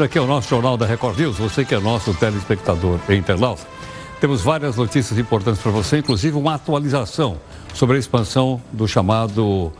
[0.00, 3.66] Aqui é o nosso Jornal da Record News, você que é nosso telespectador e internauta.
[4.22, 7.38] Temos várias notícias importantes para você, inclusive uma atualização
[7.74, 9.70] sobre a expansão do chamado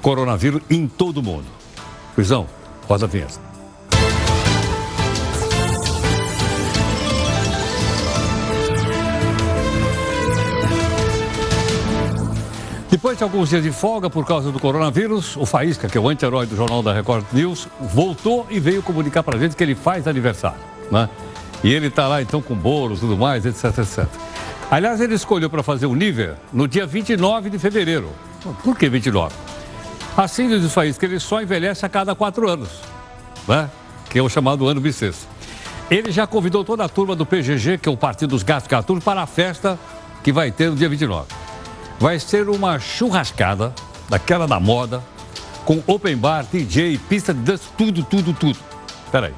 [0.00, 1.46] coronavírus em todo o mundo.
[2.16, 2.46] Luizão,
[2.86, 3.47] roda a vinheta.
[12.98, 16.08] Depois de alguns dias de folga por causa do coronavírus, o Faísca, que é o
[16.08, 19.76] anti-herói do Jornal da Record News, voltou e veio comunicar para a gente que ele
[19.76, 20.58] faz aniversário,
[20.90, 21.08] né?
[21.62, 24.04] E ele está lá então com bolos tudo mais, etc, etc.
[24.68, 28.10] Aliás, ele escolheu para fazer o nível no dia 29 de fevereiro.
[28.64, 29.32] Por que 29?
[30.16, 32.80] Assim diz o Faísca, ele só envelhece a cada quatro anos,
[33.46, 33.70] né?
[34.10, 35.24] Que é o chamado ano bissexto.
[35.88, 39.04] Ele já convidou toda a turma do PGG, que é o Partido dos Gatos Gatunos,
[39.04, 39.78] para a festa
[40.24, 41.28] que vai ter no dia 29
[41.98, 43.74] vai ser uma churrascada,
[44.08, 45.02] daquela da moda,
[45.64, 48.58] com open bar, DJ, pista de dança, tudo, tudo, tudo.
[49.10, 49.34] Peraí.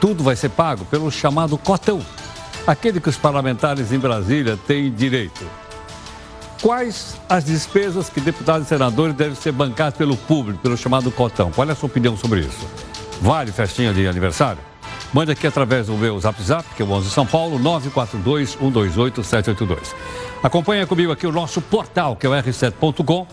[0.00, 2.04] Tudo vai ser pago pelo chamado cotão,
[2.66, 5.46] aquele que os parlamentares em Brasília têm direito.
[6.60, 11.50] Quais as despesas que deputados e senadores devem ser bancados pelo público, pelo chamado cotão?
[11.52, 12.66] Qual é a sua opinião sobre isso?
[13.20, 14.71] Vale festinha de aniversário?
[15.12, 19.22] Mande aqui através do meu Zap Zap, que é o 11 São Paulo, 942 128
[19.22, 19.94] 782.
[20.42, 23.26] Acompanha comigo aqui o nosso portal, que é o r7.com.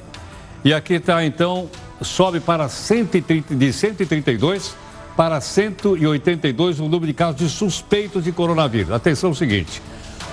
[0.64, 1.70] E aqui está, então,
[2.02, 4.76] sobe para 130, de 132
[5.16, 8.92] para 182 o número de casos de suspeitos de coronavírus.
[8.92, 9.82] Atenção é o seguinte,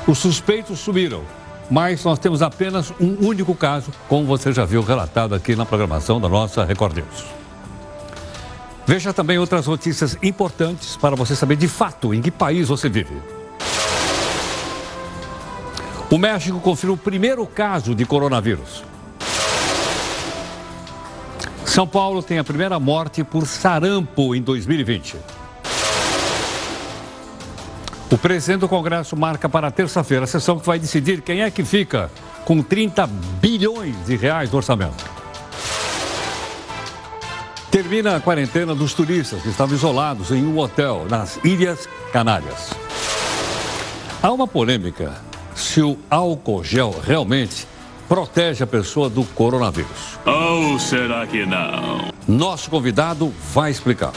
[0.07, 1.23] os suspeitos subiram,
[1.71, 6.21] mas nós temos apenas um único caso, como você já viu relatado aqui na programação
[6.21, 7.46] da nossa Record News.
[8.87, 13.21] Veja também outras notícias importantes para você saber de fato em que país você vive.
[16.09, 18.85] O México confirmou o primeiro caso de coronavírus.
[21.65, 25.17] São Paulo tem a primeira morte por sarampo em 2020.
[28.09, 31.65] O presidente do Congresso marca para terça-feira a sessão que vai decidir quem é que
[31.65, 32.09] fica
[32.45, 33.05] com 30
[33.41, 35.16] bilhões de reais no orçamento.
[37.87, 42.73] Termina a quarentena dos turistas que estavam isolados em um hotel nas Ilhas Canárias.
[44.21, 45.15] Há uma polêmica
[45.55, 47.65] se o álcool gel realmente
[48.09, 50.19] protege a pessoa do coronavírus.
[50.27, 52.11] Ou será que não?
[52.27, 54.11] Nosso convidado vai explicar.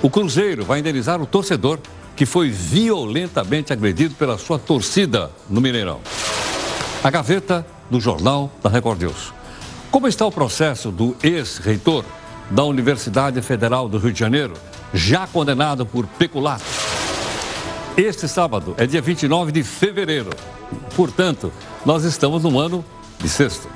[0.03, 1.79] O Cruzeiro vai indenizar o torcedor
[2.21, 6.03] que foi violentamente agredido pela sua torcida no Mineirão.
[7.03, 9.33] A gaveta do Jornal da Record News.
[9.91, 12.05] Como está o processo do ex-reitor
[12.51, 14.53] da Universidade Federal do Rio de Janeiro,
[14.93, 16.63] já condenado por peculato?
[17.97, 20.29] Este sábado é dia 29 de fevereiro.
[20.95, 21.51] Portanto,
[21.87, 22.85] nós estamos num ano
[23.19, 23.67] bissexto.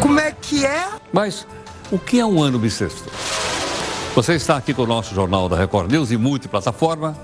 [0.00, 0.88] Como é que é?
[1.12, 1.46] Mas
[1.88, 3.08] o que é um ano bissexto?
[4.16, 7.16] Você está aqui com o nosso Jornal da Record News e multiplataforma.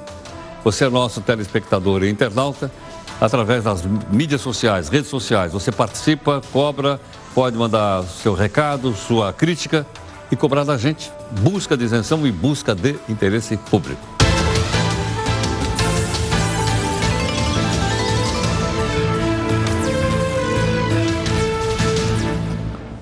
[0.69, 2.71] Você é nosso telespectador e internauta.
[3.19, 7.01] Através das mídias sociais, redes sociais, você participa, cobra,
[7.35, 9.87] pode mandar seu recado, sua crítica
[10.31, 11.11] e cobrar da gente
[11.41, 14.18] busca de isenção e busca de interesse público.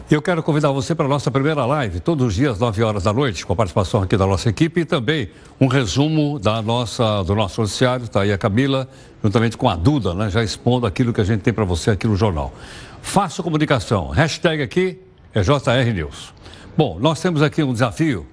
[0.08, 3.12] Eu quero convidar você para a nossa primeira live, todos os dias, 9 horas da
[3.12, 5.29] noite, com a participação aqui da nossa equipe e também
[5.61, 8.05] um resumo da nossa, do nosso noticiário.
[8.05, 8.88] Está aí a Camila,
[9.20, 12.06] juntamente com a Duda, né, já expondo aquilo que a gente tem para você aqui
[12.06, 12.55] no jornal.
[13.03, 14.06] Faça comunicação.
[14.11, 15.00] Hashtag aqui
[15.35, 16.32] é JR News.
[16.76, 18.25] Bom, nós temos aqui um desafio,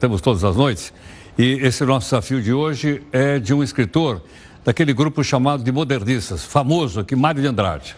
[0.00, 0.92] temos todas as noites,
[1.38, 4.20] e esse nosso desafio de hoje é de um escritor
[4.64, 7.94] daquele grupo chamado de modernistas, famoso aqui, Mário de Andrade.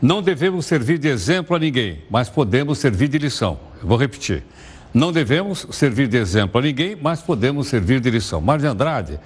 [0.00, 3.58] Não devemos servir de exemplo a ninguém, mas podemos servir de lição.
[3.82, 4.44] vou repetir.
[4.92, 8.40] Não devemos servir de exemplo a ninguém, mas podemos servir de lição.
[8.40, 9.20] Mário de Andrade,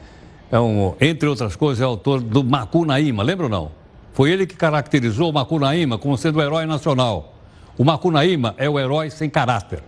[0.51, 3.71] é um, entre outras coisas, é autor do Macunaíma, lembra ou não?
[4.13, 7.39] Foi ele que caracterizou o Macunaíma como sendo o herói nacional.
[7.79, 9.83] O Macunaíma é o herói sem caráter.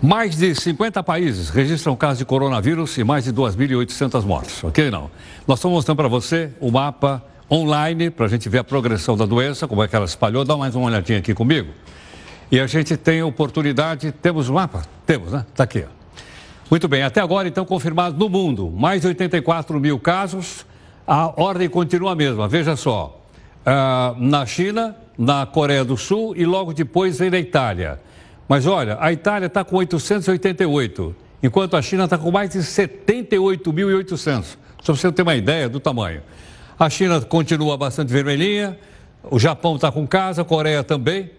[0.00, 4.90] Mais de 50 países registram casos de coronavírus e mais de 2.800 mortes, ok?
[4.90, 5.10] Não.
[5.48, 7.22] Nós estamos mostrando para você o mapa
[7.54, 10.44] online para a gente ver a progressão da doença, como é que ela espalhou.
[10.44, 11.72] Dá mais uma olhadinha aqui comigo.
[12.50, 14.10] E a gente tem oportunidade.
[14.10, 14.82] Temos o mapa?
[15.06, 15.46] Temos, né?
[15.48, 15.84] Está aqui.
[16.68, 20.66] Muito bem, até agora, então, confirmado no mundo, mais de 84 mil casos.
[21.06, 22.48] A ordem continua a mesma.
[22.48, 23.20] Veja só.
[23.60, 28.00] Uh, na China, na Coreia do Sul e logo depois vem na Itália.
[28.48, 34.16] Mas olha, a Itália está com 888, enquanto a China está com mais de 78.800.
[34.82, 36.20] Só para você ter uma ideia do tamanho.
[36.78, 38.76] A China continua bastante vermelhinha,
[39.30, 41.30] o Japão está com casa, a Coreia também.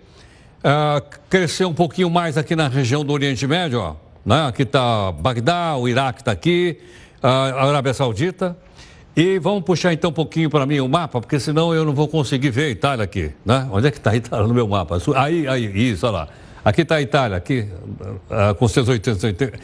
[0.63, 3.95] Uh, cresceu um pouquinho mais aqui na região do Oriente Médio, ó,
[4.25, 4.47] né?
[4.47, 6.79] aqui está Bagdá, o Iraque está aqui,
[7.21, 8.57] uh, a Arábia Saudita.
[9.15, 12.07] E vamos puxar então um pouquinho para mim o mapa, porque senão eu não vou
[12.07, 13.31] conseguir ver a Itália aqui.
[13.45, 13.67] Né?
[13.71, 14.97] Onde é que está a Itália no meu mapa?
[15.15, 16.27] Aí, aí, isso, olha lá.
[16.63, 17.67] Aqui está a Itália, aqui,
[18.29, 19.59] uh, com seus 880.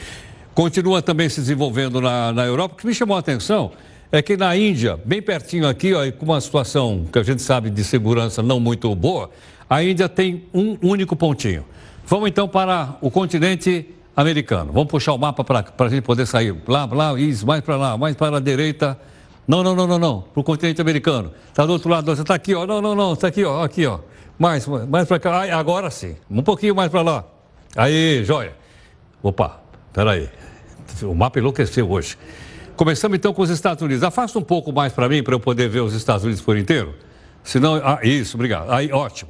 [0.54, 2.76] Continua também se desenvolvendo na, na Europa.
[2.76, 3.72] O que me chamou a atenção
[4.12, 7.70] é que na Índia, bem pertinho aqui, ó, com uma situação que a gente sabe
[7.70, 9.30] de segurança não muito boa,
[9.70, 11.66] a Índia tem um único pontinho.
[12.06, 14.74] Vamos então para o continente americano.
[14.74, 16.54] Vamos puxar o mapa para a gente poder sair.
[16.68, 19.00] Lá, lá, isso, mais para lá, mais para a direita.
[19.48, 20.22] Não, não, não, não, não.
[20.22, 21.32] Para o continente americano.
[21.48, 22.66] Está do outro lado, você está aqui, ó.
[22.68, 23.64] Não, não, não, está aqui, ó.
[23.64, 24.00] Aqui, ó.
[24.38, 25.40] Mais, mais para cá.
[25.40, 26.18] Ai, agora sim.
[26.30, 27.26] Um pouquinho mais para lá.
[27.76, 28.54] Aí, joia.
[29.24, 29.62] Opa,
[29.94, 30.30] peraí.
[31.02, 32.18] O mapa enlouqueceu hoje.
[32.82, 34.02] Começamos então com os Estados Unidos.
[34.02, 36.96] Afasta um pouco mais para mim, para eu poder ver os Estados Unidos por inteiro.
[37.44, 38.72] Senão, ah, isso, obrigado.
[38.72, 39.30] Aí, ótimo.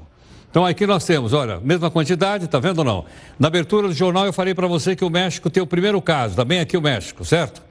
[0.50, 3.04] Então aqui nós temos, olha, mesma quantidade, tá vendo ou não?
[3.38, 6.34] Na abertura do jornal eu falei para você que o México tem o primeiro caso,
[6.34, 7.62] também aqui o México, certo?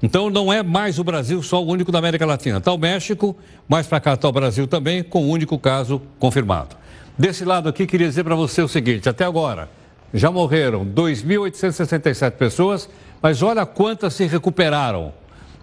[0.00, 2.58] Então não é mais o Brasil só o único da América Latina.
[2.58, 3.36] Está o México,
[3.68, 6.76] mais para cá está o Brasil também, com o único caso confirmado.
[7.18, 9.68] Desse lado aqui, queria dizer para você o seguinte: até agora
[10.14, 12.88] já morreram 2.867 pessoas,
[13.22, 15.12] mas olha quantas se recuperaram.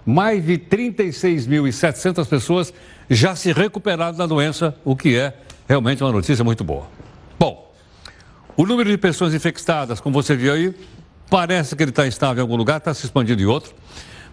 [0.05, 2.73] Mais de 36.700 pessoas
[3.09, 5.33] já se recuperaram da doença, o que é
[5.67, 6.87] realmente uma notícia muito boa.
[7.39, 7.73] Bom,
[8.55, 10.75] o número de pessoas infectadas, como você viu aí,
[11.29, 13.73] parece que ele está estável em algum lugar, está se expandindo em outro.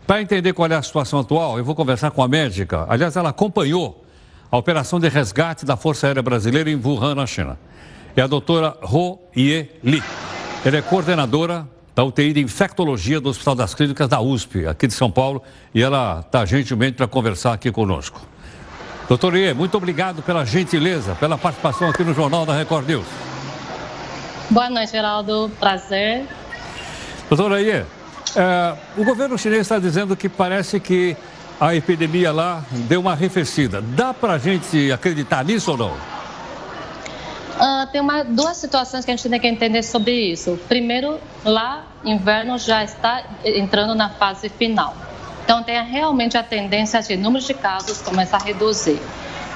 [0.07, 2.85] Para entender qual é a situação atual, eu vou conversar com a médica.
[2.89, 4.05] Aliás, ela acompanhou
[4.51, 7.59] a operação de resgate da Força Aérea Brasileira em Wuhan, na China.
[8.15, 10.03] É a doutora Ho Ye Li.
[10.65, 14.95] Ela é coordenadora da UTI de infectologia do Hospital das Clínicas da USP, aqui de
[14.95, 15.43] São Paulo,
[15.75, 18.21] e ela está gentilmente para conversar aqui conosco.
[19.09, 23.07] Doutor Iê, muito obrigado pela gentileza, pela participação aqui no Jornal da Record News.
[24.49, 25.51] Boa noite, Geraldo.
[25.61, 26.27] Prazer.
[27.29, 27.85] Doutora Iê,
[28.35, 31.17] é, o governo chinês está dizendo que parece que
[31.61, 33.83] a epidemia lá deu uma arrefecida.
[33.83, 36.22] Dá para a gente acreditar nisso ou não?
[37.93, 40.59] Tem uma, duas situações que a gente tem que entender sobre isso.
[40.67, 44.97] Primeiro, lá, inverno já está entrando na fase final.
[45.45, 48.99] Então, tem realmente a tendência de número de casos começar a reduzir.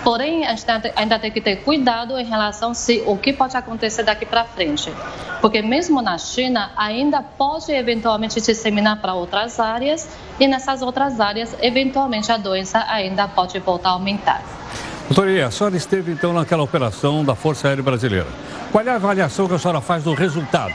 [0.04, 4.02] Porém, a gente ainda tem que ter cuidado em relação se o que pode acontecer
[4.02, 4.92] daqui para frente.
[5.40, 11.56] Porque mesmo na China, ainda pode eventualmente disseminar para outras áreas e nessas outras áreas,
[11.60, 14.65] eventualmente a doença ainda pode voltar a aumentar.
[15.08, 18.26] Doutora, a senhora esteve então naquela operação da Força Aérea Brasileira.
[18.72, 20.74] Qual é a avaliação que a senhora faz do resultado?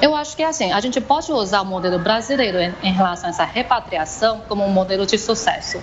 [0.00, 3.30] Eu acho que é assim, a gente pode usar o modelo brasileiro em, relação a
[3.30, 5.82] essa repatriação como um modelo de sucesso.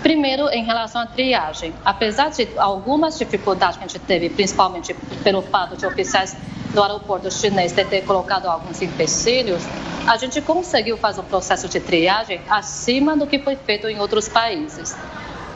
[0.00, 1.74] Primeiro, em relação à triagem.
[1.84, 6.36] Apesar de algumas dificuldades que a gente teve, principalmente pelo fato de oficiais
[6.72, 9.62] do aeroporto chinês ter, ter colocado alguns empecilhos,
[10.06, 14.28] a gente conseguiu fazer um processo de triagem acima do que foi feito em outros
[14.28, 14.96] países.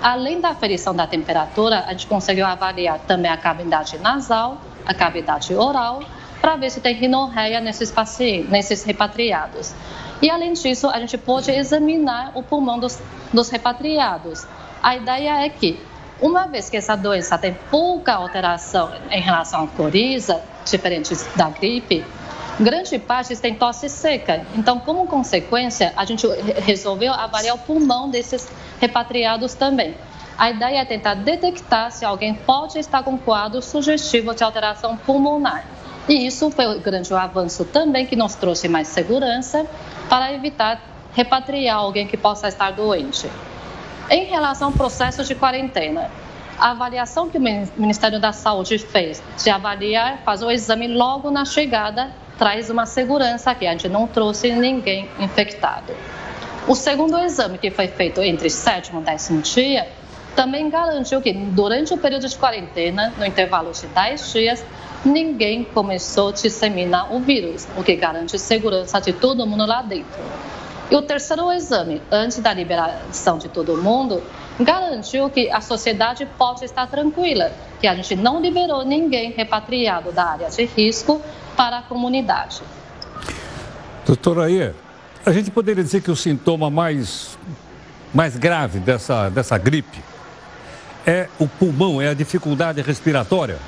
[0.02, 5.54] Além da aferição da temperatura, a gente conseguiu avaliar também a cavidade nasal, a cavidade
[5.54, 6.02] oral
[6.40, 9.74] para ver se tem rinorreia nesses pacientes, nesses repatriados.
[10.22, 12.98] E além disso, a gente pode examinar o pulmão dos,
[13.32, 14.46] dos repatriados.
[14.82, 15.80] A ideia é que,
[16.20, 22.04] uma vez que essa doença tem pouca alteração em relação à coriza, diferente da gripe,
[22.60, 24.46] grande parte tem tosse seca.
[24.54, 26.26] Então, como consequência, a gente
[26.64, 28.48] resolveu avaliar o pulmão desses
[28.80, 29.94] repatriados também.
[30.38, 35.64] A ideia é tentar detectar se alguém pode estar com quadro sugestivo de alteração pulmonar.
[36.08, 39.66] E isso foi um grande avanço também que nos trouxe mais segurança
[40.08, 40.80] para evitar
[41.14, 43.28] repatriar alguém que possa estar doente.
[44.10, 46.10] Em relação ao processo de quarentena,
[46.58, 51.44] A avaliação que o Ministério da Saúde fez de avaliar, fazer o exame logo na
[51.44, 55.94] chegada, traz uma segurança que a gente não trouxe ninguém infectado.
[56.68, 59.88] O segundo exame, que foi feito entre sétimo e décimo dia,
[60.34, 64.64] também garantiu que durante o período de quarentena, no intervalo de 10 dias,
[65.04, 70.20] ninguém começou a disseminar o vírus, o que garante segurança de todo mundo lá dentro.
[70.90, 74.22] E o terceiro exame, antes da liberação de todo mundo,
[74.60, 77.50] garantiu que a sociedade pode estar tranquila,
[77.80, 81.20] que a gente não liberou ninguém repatriado da área de risco
[81.56, 82.62] para a comunidade.
[84.04, 84.74] Doutora Aie,
[85.24, 87.36] a gente poderia dizer que o sintoma mais,
[88.14, 89.98] mais grave dessa, dessa gripe
[91.06, 93.58] é o pulmão, é a dificuldade respiratória?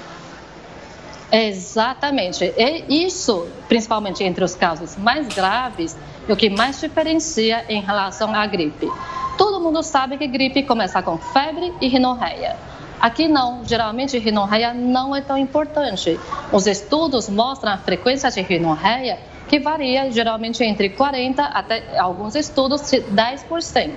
[1.30, 2.52] Exatamente.
[2.57, 5.97] E isso, principalmente entre os casos mais graves,
[6.28, 8.90] é o que mais diferencia em relação à gripe.
[9.37, 12.57] Todo mundo sabe que gripe começa com febre e rinorreia.
[13.00, 16.18] Aqui não, geralmente rinorreia não é tão importante.
[16.52, 22.90] Os estudos mostram a frequência de rinorreia que varia geralmente entre 40 até alguns estudos
[22.90, 23.90] de 10%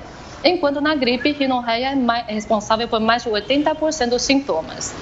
[0.43, 4.93] enquanto na gripe, rinorreia é, é responsável por mais de 80% dos sintomas.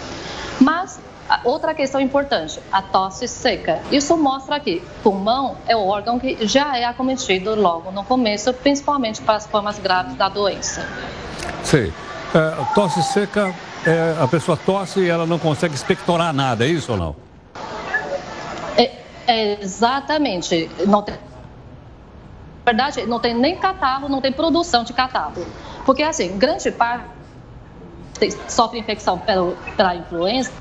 [0.60, 1.00] Mas
[1.44, 3.80] outra questão importante, a tosse seca.
[3.92, 9.22] Isso mostra que pulmão é o órgão que já é acometido logo no começo, principalmente
[9.22, 10.86] para as formas graves da doença.
[11.64, 11.94] Sei.
[12.34, 13.54] É, tosse seca,
[13.86, 17.16] é, a pessoa tosse e ela não consegue expectorar nada, é isso ou não?
[18.78, 18.92] É,
[19.28, 20.70] é exatamente.
[20.86, 21.16] Não tem
[22.66, 25.46] verdade, não tem nem catarro, não tem produção de catarro.
[25.86, 27.06] Porque, assim, grande parte
[28.48, 30.52] sofre infecção pelo, pela influenza,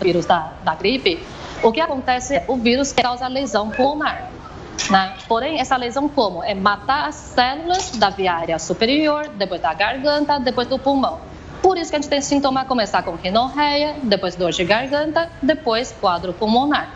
[0.00, 1.22] vírus da, da gripe,
[1.62, 4.30] o que acontece é o vírus causa lesão pulmonar.
[4.90, 5.14] Né?
[5.28, 6.42] Porém, essa lesão como?
[6.42, 11.20] É matar as células da via aérea superior, depois da garganta, depois do pulmão.
[11.62, 15.94] Por isso que a gente tem sintoma começar com rinorreia, depois dor de garganta, depois
[16.00, 16.88] quadro pulmonar.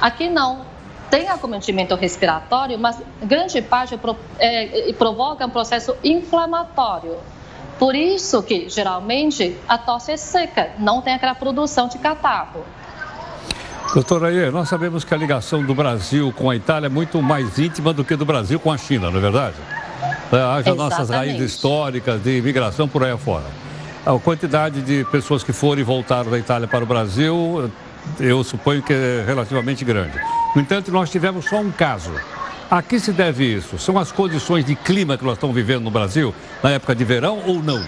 [0.00, 0.62] Aqui não,
[1.10, 3.98] tem acometimento respiratório, mas grande parte
[4.38, 7.16] é, provoca um processo inflamatório.
[7.78, 12.64] Por isso que, geralmente, a tosse é seca, não tem aquela produção de catarro.
[13.94, 17.58] Doutora Aie, nós sabemos que a ligação do Brasil com a Itália é muito mais
[17.58, 19.56] íntima do que do Brasil com a China, não é verdade?
[20.30, 23.44] É, haja nossas raízes históricas de imigração por aí afora.
[24.08, 27.70] A quantidade de pessoas que foram e voltaram da Itália para o Brasil,
[28.18, 30.18] eu suponho que é relativamente grande.
[30.56, 32.14] No entanto, nós tivemos só um caso.
[32.70, 33.78] A que se deve isso?
[33.78, 37.42] São as condições de clima que nós estamos vivendo no Brasil na época de verão
[37.46, 37.84] ou não?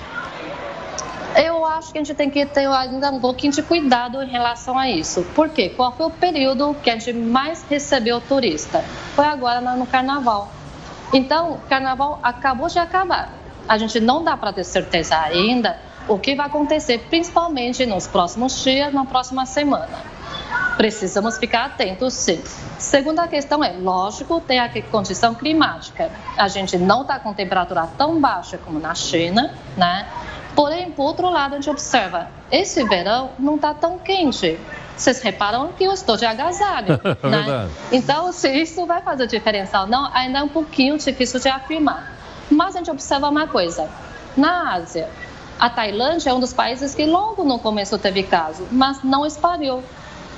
[1.43, 4.79] Eu acho que a gente tem que ter ainda um pouquinho de cuidado em relação
[4.79, 5.23] a isso.
[5.35, 5.71] Por quê?
[5.71, 8.85] Qual foi o período que a gente mais recebeu turista?
[9.17, 10.53] Foi agora no carnaval.
[11.15, 13.33] Então, o carnaval acabou de acabar.
[13.67, 18.64] A gente não dá para ter certeza ainda o que vai acontecer, principalmente nos próximos
[18.64, 19.88] dias, na próxima semana.
[20.76, 22.43] Precisamos ficar atentos, sim.
[22.79, 26.11] Segunda questão é, lógico, tem a condição climática.
[26.37, 30.05] A gente não está com temperatura tão baixa como na China, né?
[30.57, 34.59] Porém, por outro lado, a gente observa, esse verão não está tão quente.
[34.97, 37.71] Vocês reparam que eu estou de agasalho, né?
[37.93, 42.17] Então, se isso vai fazer diferença ou não, ainda é um pouquinho difícil de afirmar.
[42.50, 43.88] Mas a gente observa uma coisa,
[44.37, 45.09] na Ásia,
[45.61, 49.85] a Tailândia é um dos países que logo no começo teve caso, mas não espalhou.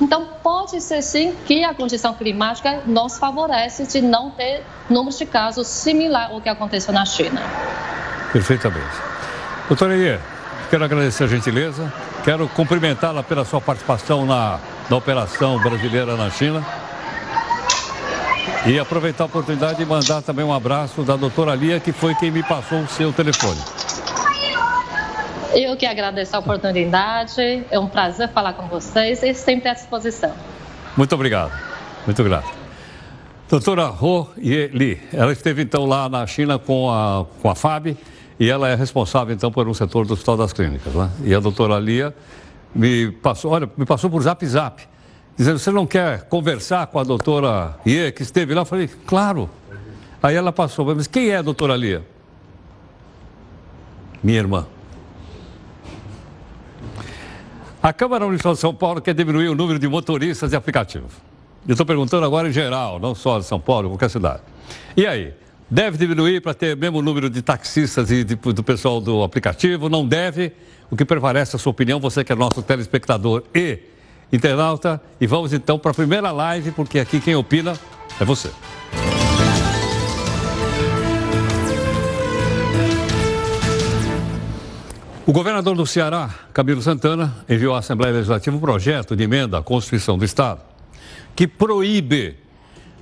[0.01, 5.25] Então, pode ser sim que a condição climática nos favorece de não ter números de
[5.25, 7.41] casos similar ao que aconteceu na China.
[8.33, 8.97] Perfeitamente.
[9.69, 10.19] Doutora Iê,
[10.69, 11.93] quero agradecer a gentileza,
[12.25, 14.59] quero cumprimentá-la pela sua participação na,
[14.91, 16.67] na operação brasileira na China.
[18.67, 22.33] E aproveitar a oportunidade de mandar também um abraço da doutora Lia, que foi quem
[22.33, 23.61] me passou o seu telefone.
[25.55, 30.33] Eu que agradeço a oportunidade, é um prazer falar com vocês e sempre à disposição.
[30.97, 31.53] Muito obrigado,
[32.07, 32.49] muito grato.
[33.51, 37.95] Doutora Ho Ye Li, ela esteve então lá na China com a, com a FAB
[38.41, 40.95] e ela é responsável então por um setor do Hospital das Clínicas.
[40.95, 41.11] Né?
[41.23, 42.15] E a doutora Lia
[42.75, 44.83] me passou, olha, me passou por zap zap,
[45.37, 48.63] dizendo, você não quer conversar com a doutora Ye que esteve lá?
[48.63, 49.51] Eu falei, claro.
[50.23, 52.03] Aí ela passou, mas quem é a doutora Lia?
[54.23, 54.67] Minha irmã.
[57.83, 61.15] A Câmara Municipal de São Paulo quer diminuir o número de motoristas de aplicativos.
[61.67, 64.41] Eu estou perguntando agora em geral, não só de São Paulo, qualquer cidade.
[64.97, 65.35] E aí?
[65.69, 69.89] Deve diminuir para ter mesmo número de taxistas e de, do pessoal do aplicativo?
[69.89, 70.53] Não deve?
[70.93, 71.99] O que prevalece a sua opinião?
[71.99, 73.81] Você que é nosso telespectador e
[74.33, 75.01] internauta.
[75.21, 77.73] E vamos então para a primeira live, porque aqui quem opina
[78.21, 78.51] é você.
[85.25, 89.63] O governador do Ceará, Camilo Santana, enviou à Assembleia Legislativa um projeto de emenda à
[89.63, 90.61] Constituição do Estado
[91.37, 92.37] que proíbe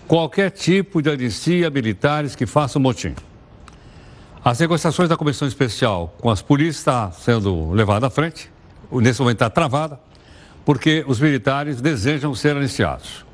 [0.07, 3.15] qualquer tipo de anistia a militares que façam motim.
[4.45, 8.51] As negociações da Comissão Especial com as polícias estão sendo levadas à frente,
[8.93, 9.99] nesse momento está travada,
[10.63, 13.25] porque os militares desejam ser anistiados.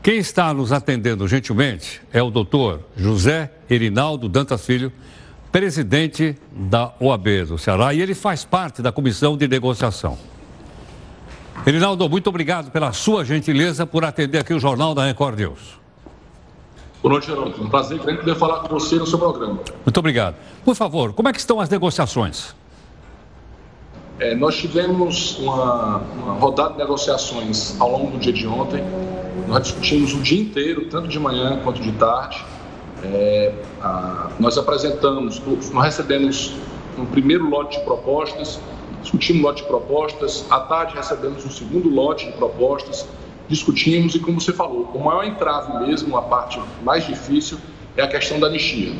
[0.00, 4.92] Quem está nos atendendo gentilmente é o doutor José Erinaldo Dantas Filho,
[5.50, 10.18] presidente da OAB do Ceará, e ele faz parte da comissão de negociação.
[11.66, 15.78] Erinaldo, muito obrigado pela sua gentileza por atender aqui o Jornal da Record News.
[17.02, 17.62] Boa noite, Geraldo.
[17.62, 19.60] Um prazer grande poder falar com você no seu programa.
[19.84, 20.36] Muito obrigado.
[20.64, 22.54] Por favor, como é que estão as negociações?
[24.18, 28.82] É, nós tivemos uma, uma, rodada de negociações ao longo do dia de ontem.
[29.46, 32.44] Nós discutimos o dia inteiro, tanto de manhã quanto de tarde.
[33.04, 35.40] É, a, nós apresentamos,
[35.72, 36.54] nós recebemos
[36.98, 38.60] um primeiro lote de propostas,
[39.02, 40.44] discutimos um lote de propostas.
[40.50, 43.06] À tarde recebemos um segundo lote de propostas,
[43.48, 47.58] discutimos e, como você falou, o maior entrave mesmo, a parte mais difícil,
[47.96, 48.92] é a questão da anistia.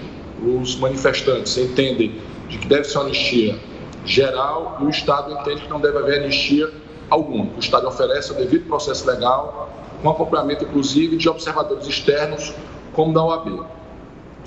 [0.42, 3.58] Os manifestantes entendem de que deve ser uma anistia
[4.04, 6.70] geral e o Estado entende que não deve haver anistia
[7.10, 7.50] alguma.
[7.56, 9.70] O Estado oferece o devido processo legal,
[10.02, 12.54] com acompanhamento, inclusive, de observadores externos,
[12.92, 13.64] como da OAB.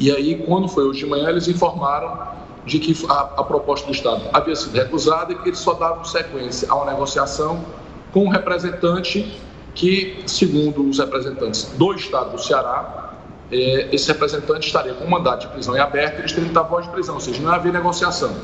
[0.02, 2.28] E aí, quando foi hoje de manhã, eles informaram
[2.66, 6.04] de que a, a proposta do Estado havia sido recusada e que eles só davam
[6.04, 7.64] sequência a uma negociação
[8.12, 9.40] com um representante
[9.76, 13.14] que, segundo os representantes do Estado do Ceará,
[13.52, 16.88] eh, esse representante estaria com mandado de prisão em aberto e eles teriam que voz
[16.88, 18.36] de prisão, ou seja, não havia negociação.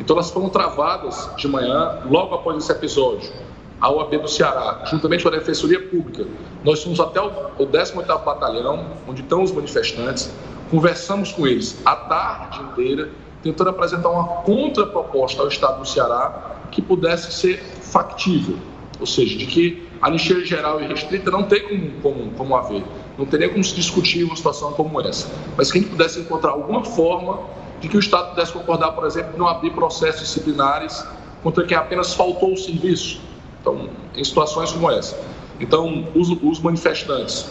[0.00, 3.30] Então elas foram travadas de manhã, logo após esse episódio.
[3.78, 6.24] A OAB do Ceará, juntamente com a Defensoria Pública,
[6.64, 10.32] nós fomos até o 18º Batalhão, onde estão os manifestantes,
[10.72, 13.10] conversamos com eles a tarde inteira,
[13.42, 18.56] tentando apresentar uma contraproposta ao Estado do Ceará que pudesse ser factível,
[18.98, 22.82] ou seja, de que a anistia geral e restrita não tem como, como, como haver,
[23.18, 26.52] não teria como se discutir uma situação como essa, mas que a gente pudesse encontrar
[26.52, 27.40] alguma forma
[27.78, 31.06] de que o Estado pudesse concordar, por exemplo, não abrir processos disciplinares
[31.42, 33.20] contra quem apenas faltou o serviço.
[33.60, 35.20] Então, em situações como essa.
[35.60, 37.46] Então, os, os manifestantes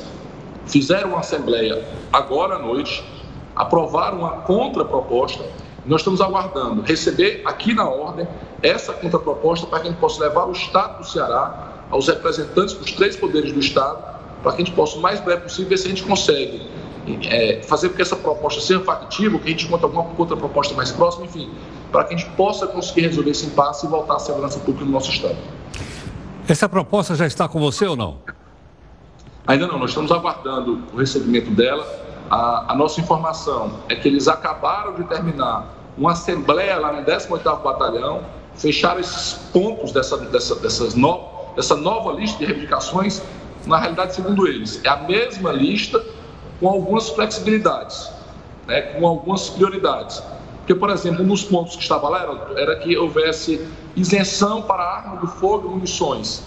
[0.65, 3.03] fizeram uma assembleia agora à noite,
[3.55, 5.43] aprovaram uma contraproposta.
[5.85, 8.27] Nós estamos aguardando receber aqui na ordem
[8.61, 12.91] essa contraproposta para que a gente possa levar o Estado do Ceará aos representantes dos
[12.91, 13.97] três poderes do Estado,
[14.41, 16.67] para que a gente possa, o mais breve possível, ver se a gente consegue
[17.29, 20.73] é, fazer com que essa proposta seja factível, que a gente conta alguma outra proposta
[20.73, 21.49] mais próxima, enfim,
[21.91, 24.91] para que a gente possa conseguir resolver esse impasse e voltar à segurança pública no
[24.91, 25.37] nosso Estado.
[26.47, 28.19] Essa proposta já está com você ou não?
[29.47, 31.85] Ainda não, nós estamos aguardando o recebimento dela.
[32.29, 37.61] A, a nossa informação é que eles acabaram de terminar uma assembleia lá no 18º
[37.61, 38.21] Batalhão,
[38.55, 41.19] fecharam esses pontos dessa, dessa, dessas no,
[41.55, 43.21] dessa nova lista de reivindicações.
[43.65, 46.03] Na realidade, segundo eles, é a mesma lista
[46.59, 48.09] com algumas flexibilidades,
[48.67, 50.23] né, com algumas prioridades.
[50.59, 54.83] Porque, por exemplo, um dos pontos que estava lá era, era que houvesse isenção para
[54.83, 56.43] arma do fogo e munições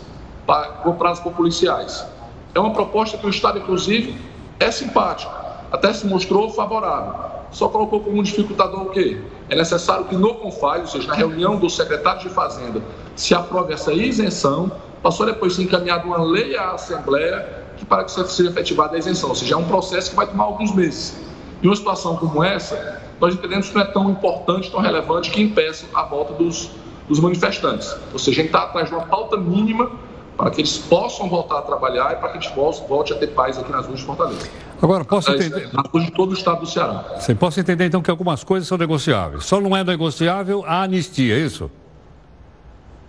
[0.47, 2.07] para, por policiais.
[2.55, 4.17] É uma proposta que o Estado, inclusive,
[4.61, 5.33] é simpático,
[5.73, 7.15] até se mostrou favorável.
[7.51, 9.21] Só colocou como dificultador o quê?
[9.49, 12.83] É necessário que no CONFAS, ou seja, na reunião dos secretários de Fazenda,
[13.17, 14.71] se aprove essa isenção,
[15.03, 19.31] passou depois ser encaminhada uma lei à Assembleia que para que seja efetivada a isenção,
[19.31, 21.17] ou seja, é um processo que vai tomar alguns meses.
[21.63, 25.43] Em uma situação como essa, nós entendemos que não é tão importante, tão relevante que
[25.43, 26.71] impeça a volta dos,
[27.09, 27.95] dos manifestantes.
[28.13, 29.91] Ou seja, a gente está atrás de uma pauta mínima
[30.37, 33.29] para que eles possam voltar a trabalhar e para que a gente volte, a ter
[33.29, 34.49] paz aqui nas ruas de Fortaleza.
[34.83, 35.71] Agora, posso entender...
[35.73, 37.05] Nas ruas de todo o estado do Ceará.
[37.19, 39.45] Você posso entender, então, que algumas coisas são negociáveis.
[39.45, 41.71] Só não é negociável a anistia, é isso?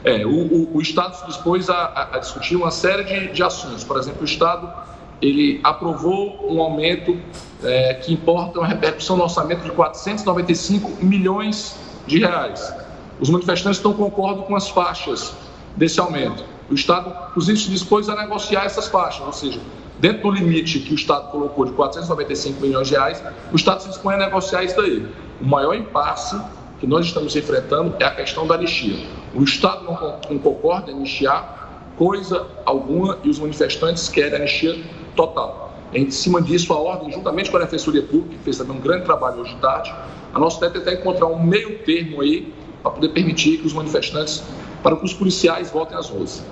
[0.04, 3.84] É, o, o, o, Estado se dispôs a, a, discutir uma série de, de, ações.
[3.84, 4.72] Por exemplo, o Estado
[5.20, 7.18] ele aprovou um aumento
[7.64, 12.72] é, que importa uma repercussão no orçamento de 495 milhões de reais.
[13.20, 15.34] Os manifestantes não concordam com as faixas
[15.76, 16.46] desse aumento.
[16.70, 19.60] O Estado, inclusive, se dispôs a negociar essas faixas, ou seja,
[20.00, 23.90] dentro do limite que o Estado colocou de 495 milhões de reais, o Estado se
[23.90, 25.08] dispõe a negociar isso daí.
[25.42, 26.40] O maior impasse
[26.80, 29.08] que nós estamos enfrentando é a questão da anistia.
[29.34, 31.56] O Estado não, concorda em anistiar
[31.98, 34.78] coisa alguma e os manifestantes querem anistia
[35.16, 35.74] total.
[35.94, 39.06] Em cima disso, a ordem, juntamente com a Defensoria Pública, que fez também um grande
[39.06, 39.94] trabalho hoje de tarde,
[40.34, 43.74] a nossa ideia é tentar encontrar um meio termo aí para poder permitir que os
[43.74, 44.44] manifestantes,
[44.86, 46.46] para que os policiais voltem às ruas.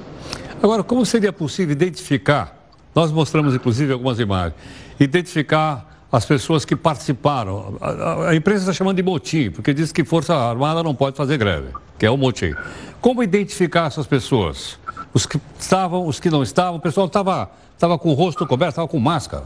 [0.61, 2.65] Agora, como seria possível identificar?
[2.95, 4.55] Nós mostramos, inclusive, algumas imagens.
[4.99, 7.77] Identificar as pessoas que participaram.
[7.79, 11.37] A, a, imprensa está chamando de motim, porque diz que Força Armada não pode fazer
[11.37, 11.67] greve.
[11.99, 12.55] que é o motim.
[12.99, 14.79] Como identificar essas pessoas?
[15.13, 18.71] Os que estavam, os que não estavam, o pessoal estava estava com o rosto coberto,
[18.71, 19.43] estava com máscara.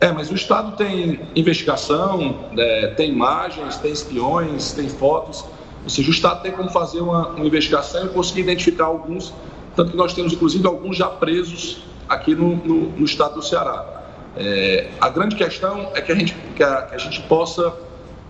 [0.00, 5.46] É, mas o Estado tem investigação, é, tem imagens, tem espiões, tem fotos.
[5.84, 9.32] Ou seja, o Estado tem como fazer uma, uma investigação e conseguir identificar alguns,
[9.76, 14.02] tanto que nós temos, inclusive, alguns já presos aqui no, no, no Estado do Ceará.
[14.36, 17.72] É, a grande questão é que a gente, que a, que a gente possa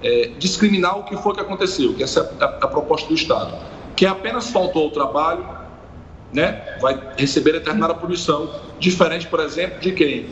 [0.03, 3.55] é, discriminar o que foi que aconteceu, que essa é a, a proposta do Estado.
[3.97, 5.65] Quem apenas faltou ao trabalho
[6.35, 10.27] né, vai receber determinada punição, diferente, por exemplo, de quem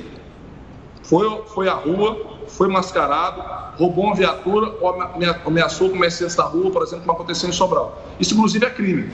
[1.04, 3.42] foi, foi à rua, foi mascarado,
[3.76, 5.02] roubou uma viatura ou
[5.46, 8.02] ameaçou comerciantes da rua, por exemplo, como aconteceu em Sobral.
[8.18, 9.10] Isso, inclusive, é crime.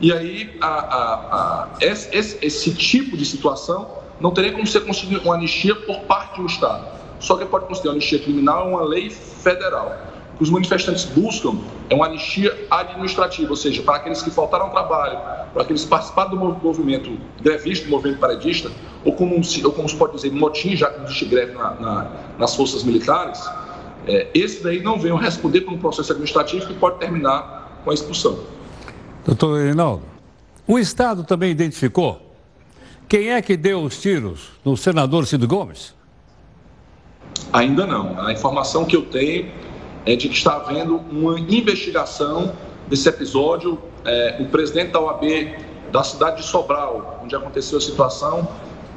[0.00, 3.88] E aí, a, a, a, esse, esse, tipo de situação
[4.20, 6.86] não teria como ser conseguido uma anistia por parte do Estado.
[7.20, 9.96] Só que pode considerar anistia criminal uma lei federal
[10.36, 14.70] que os manifestantes buscam é uma anistia administrativa, ou seja, para aqueles que faltaram ao
[14.72, 15.18] trabalho,
[15.52, 18.70] para aqueles que participaram do movimento grevista, do movimento paredista,
[19.04, 22.10] ou como, ou como se pode dizer, motim, já que não existe greve na, na,
[22.38, 23.42] nas forças militares,
[24.06, 27.94] é, esse daí não venham responder por um processo administrativo que pode terminar com a
[27.94, 28.38] expulsão.
[29.24, 30.02] Doutor Reinaldo,
[30.66, 32.24] o Estado também identificou
[33.08, 35.94] quem é que deu os tiros no senador Cid Gomes?
[37.52, 38.18] Ainda não.
[38.18, 39.52] A informação que eu tenho
[40.06, 42.52] é de que está havendo uma investigação
[42.88, 43.78] desse episódio.
[44.04, 45.22] É, o presidente da OAB
[45.92, 48.48] da cidade de Sobral, onde aconteceu a situação,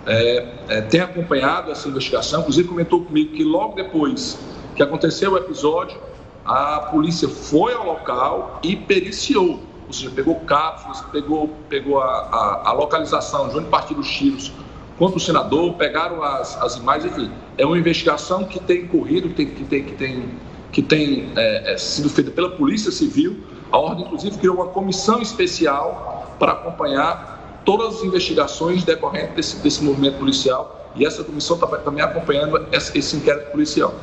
[0.07, 4.39] é, é, tem acompanhado essa investigação, inclusive comentou comigo que logo depois
[4.75, 5.99] que aconteceu o episódio,
[6.45, 12.69] a polícia foi ao local e periciou, ou seja, pegou cápsulas, pegou, pegou a, a,
[12.69, 14.53] a localização de onde partiram os tiros
[14.97, 19.35] contra o senador, pegaram as, as imagens, enfim, é uma investigação que tem corrido, que
[19.35, 20.29] tem, que tem, que tem
[20.71, 23.37] que tem é, é, sido feita pela Polícia Civil.
[23.71, 27.36] A Ordem, inclusive, criou uma comissão especial para acompanhar
[27.67, 32.97] todas as investigações decorrentes desse, desse movimento policial e essa comissão está também acompanhando esse,
[32.97, 33.93] esse inquérito policial.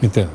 [0.00, 0.30] Entendo.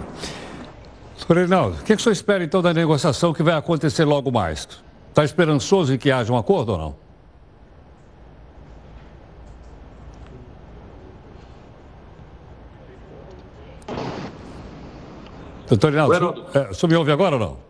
[1.17, 4.29] Doutor Reinaldo, o que, que o senhor espera então da negociação que vai acontecer logo
[4.29, 4.67] mais?
[5.07, 6.95] Está esperançoso em que haja um acordo ou não?
[15.69, 17.66] Doutor Reinaldo, o senhor me ouve agora ou não?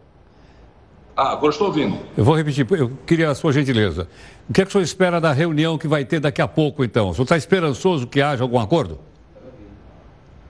[1.18, 1.98] Ah, agora estou ouvindo.
[2.16, 4.08] Eu vou repetir, eu queria a sua gentileza.
[4.48, 6.84] O que, é que o senhor espera da reunião que vai ter daqui a pouco,
[6.84, 7.10] então?
[7.10, 9.00] O senhor está esperançoso que haja algum acordo?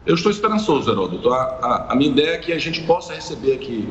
[0.06, 1.30] Eu estou esperançoso, Heródoto.
[1.30, 3.88] A, a, a, minha ideia é que a gente possa receber aqui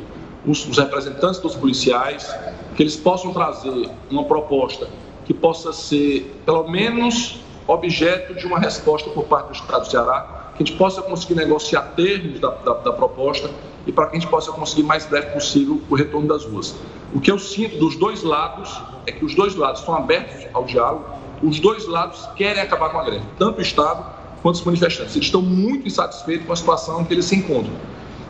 [0.47, 2.31] os, os representantes dos policiais,
[2.77, 4.87] que eles possam trazer uma proposta
[5.25, 10.36] que possa ser, pelo menos, objeto de uma resposta por parte do Estado do Ceará
[10.57, 13.51] que a gente possa conseguir negociar termos da, da, da proposta
[13.87, 16.75] e para que a gente possa conseguir mais breve possível o retorno das ruas.
[17.15, 20.65] O que eu sinto dos dois lados é que os dois lados estão abertos ao
[20.65, 21.05] diálogo,
[21.43, 24.05] os dois lados querem acabar com a greve, tanto o Estado
[24.43, 25.15] quanto os manifestantes.
[25.15, 27.73] Eles estão muito insatisfeitos com a situação em que eles se encontram.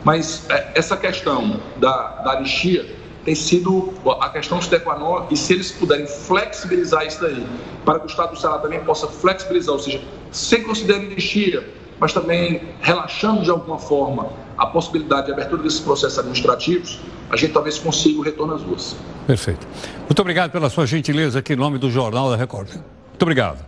[0.03, 2.85] Mas é, essa questão da, da anistia
[3.25, 7.45] tem sido a questão de qua e se eles puderem flexibilizar isso daí,
[7.83, 11.67] para que o Estado do Ceará também possa flexibilizar, ou seja, sem considerar anistia,
[11.99, 17.53] mas também relaxando de alguma forma a possibilidade de abertura desses processos administrativos, a gente
[17.53, 18.95] talvez consiga o retorno às ruas.
[19.25, 19.67] Perfeito.
[20.01, 22.69] Muito obrigado pela sua gentileza aqui em nome do Jornal da Record.
[22.69, 23.65] Muito obrigado.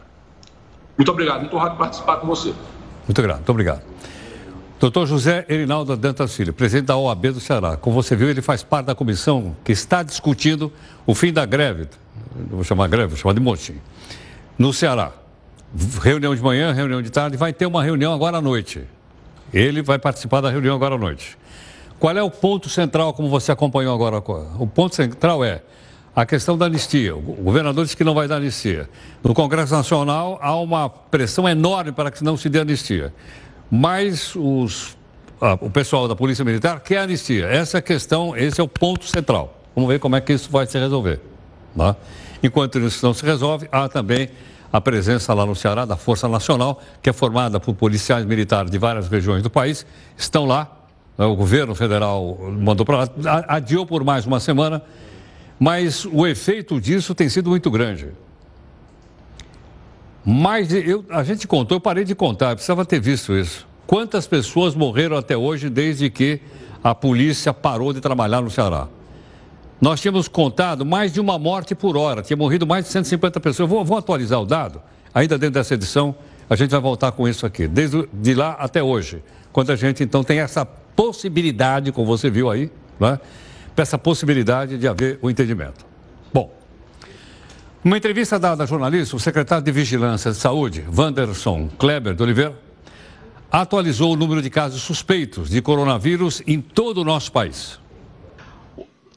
[0.97, 1.41] Muito obrigado.
[1.41, 2.53] Muito honrado participar com você.
[3.07, 3.37] Muito obrigado.
[3.37, 3.81] Muito obrigado.
[4.79, 7.75] Doutor José Erinaldo Dantas Filho, presidente da OAB do Ceará.
[7.75, 10.71] Como você viu, ele faz parte da comissão que está discutindo
[11.05, 11.89] o fim da greve,
[12.49, 13.75] não vou chamar greve, vou chamar de motim,
[14.57, 15.11] no Ceará
[16.01, 18.83] reunião de manhã, reunião de tarde, vai ter uma reunião agora à noite.
[19.53, 21.37] Ele vai participar da reunião agora à noite.
[21.99, 24.17] Qual é o ponto central, como você acompanhou agora?
[24.57, 25.61] O ponto central é
[26.15, 27.15] a questão da anistia.
[27.15, 28.89] O governador disse que não vai dar anistia.
[29.23, 33.13] No Congresso Nacional há uma pressão enorme para que não se dê anistia.
[33.69, 34.97] Mas os,
[35.61, 37.45] o pessoal da Polícia Militar quer anistia.
[37.47, 39.61] Essa é questão, esse é o ponto central.
[39.75, 41.19] Vamos ver como é que isso vai se resolver.
[41.77, 41.95] Tá?
[42.41, 44.29] Enquanto isso não se resolve, há também
[44.71, 48.77] a presença lá no Ceará da Força Nacional, que é formada por policiais militares de
[48.77, 49.85] várias regiões do país,
[50.17, 50.69] estão lá.
[51.17, 53.09] Né, o governo federal mandou para lá,
[53.47, 54.81] adiou por mais uma semana,
[55.59, 58.09] mas o efeito disso tem sido muito grande.
[60.23, 63.67] Mas eu, a gente contou, eu parei de contar, precisava ter visto isso.
[63.87, 66.39] Quantas pessoas morreram até hoje desde que
[66.83, 68.87] a polícia parou de trabalhar no Ceará?
[69.81, 73.59] Nós tínhamos contado mais de uma morte por hora, tinha morrido mais de 150 pessoas.
[73.59, 74.81] Eu vou, vou atualizar o dado,
[75.13, 76.15] ainda dentro dessa edição,
[76.49, 80.03] a gente vai voltar com isso aqui, desde de lá até hoje, quando a gente
[80.03, 83.19] então tem essa possibilidade, como você viu aí, né?
[83.77, 85.85] essa possibilidade de haver o entendimento.
[86.33, 86.51] Bom,
[87.81, 92.59] numa entrevista dada a jornalista, o secretário de Vigilância de Saúde, Wanderson Kleber de Oliveira,
[93.49, 97.79] atualizou o número de casos suspeitos de coronavírus em todo o nosso país.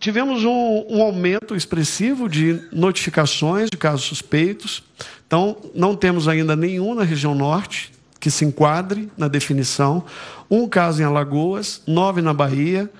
[0.02, 4.82] Tivemos um, um, aumento expressivo de notificações de casos suspeitos.
[5.24, 10.04] Então, não temos ainda nenhum na região norte que se enquadre na definição.
[10.50, 12.90] Um caso em Alagoas, nove na Bahia,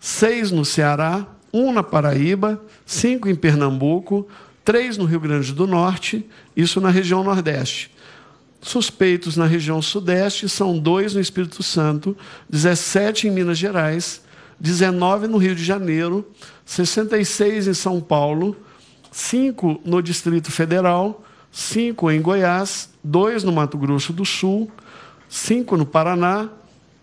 [0.00, 4.26] seis no Ceará, um na Paraíba, cinco em Pernambuco,
[4.64, 7.90] três no Rio Grande do Norte, isso na região Nordeste.
[8.62, 12.16] Suspeitos na região Sudeste são dois no Espírito Santo,
[12.48, 14.21] 17 em Minas Gerais,
[14.62, 16.24] 19 no Rio de Janeiro,
[16.64, 18.56] 66 em São Paulo,
[19.10, 24.70] 5 no Distrito Federal, 5 em Goiás, 2 no Mato Grosso do Sul,
[25.28, 26.48] 5 no Paraná,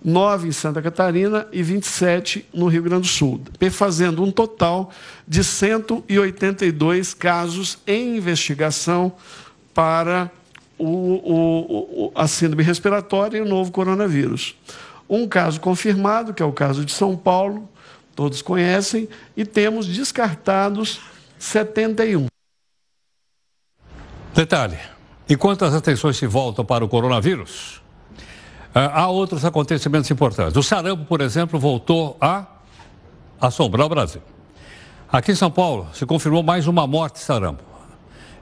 [0.04, 4.90] 9 em Santa Catarina e 27 no Rio Grande do Sul, fazendo um total
[5.28, 9.12] de 182 casos em investigação
[9.74, 10.32] para
[10.78, 14.56] o, o, a síndrome respiratória e o novo coronavírus.
[15.10, 17.68] Um caso confirmado, que é o caso de São Paulo,
[18.16, 21.02] todos conhecem, e temos descartados
[21.40, 22.28] 71.
[24.36, 24.78] Detalhe:
[25.28, 27.82] enquanto as atenções se voltam para o coronavírus,
[28.74, 30.56] ah, há outros acontecimentos importantes.
[30.56, 32.46] O sarampo, por exemplo, voltou a
[33.42, 34.22] assombrar o Brasil.
[35.12, 37.64] Aqui em São Paulo se confirmou mais uma morte de sarampo.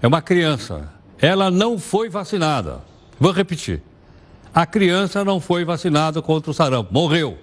[0.01, 0.91] É uma criança.
[1.19, 2.82] Ela não foi vacinada.
[3.19, 3.82] Vou repetir.
[4.58, 7.38] A criança não foi vacinada contra o sarampo, morreu.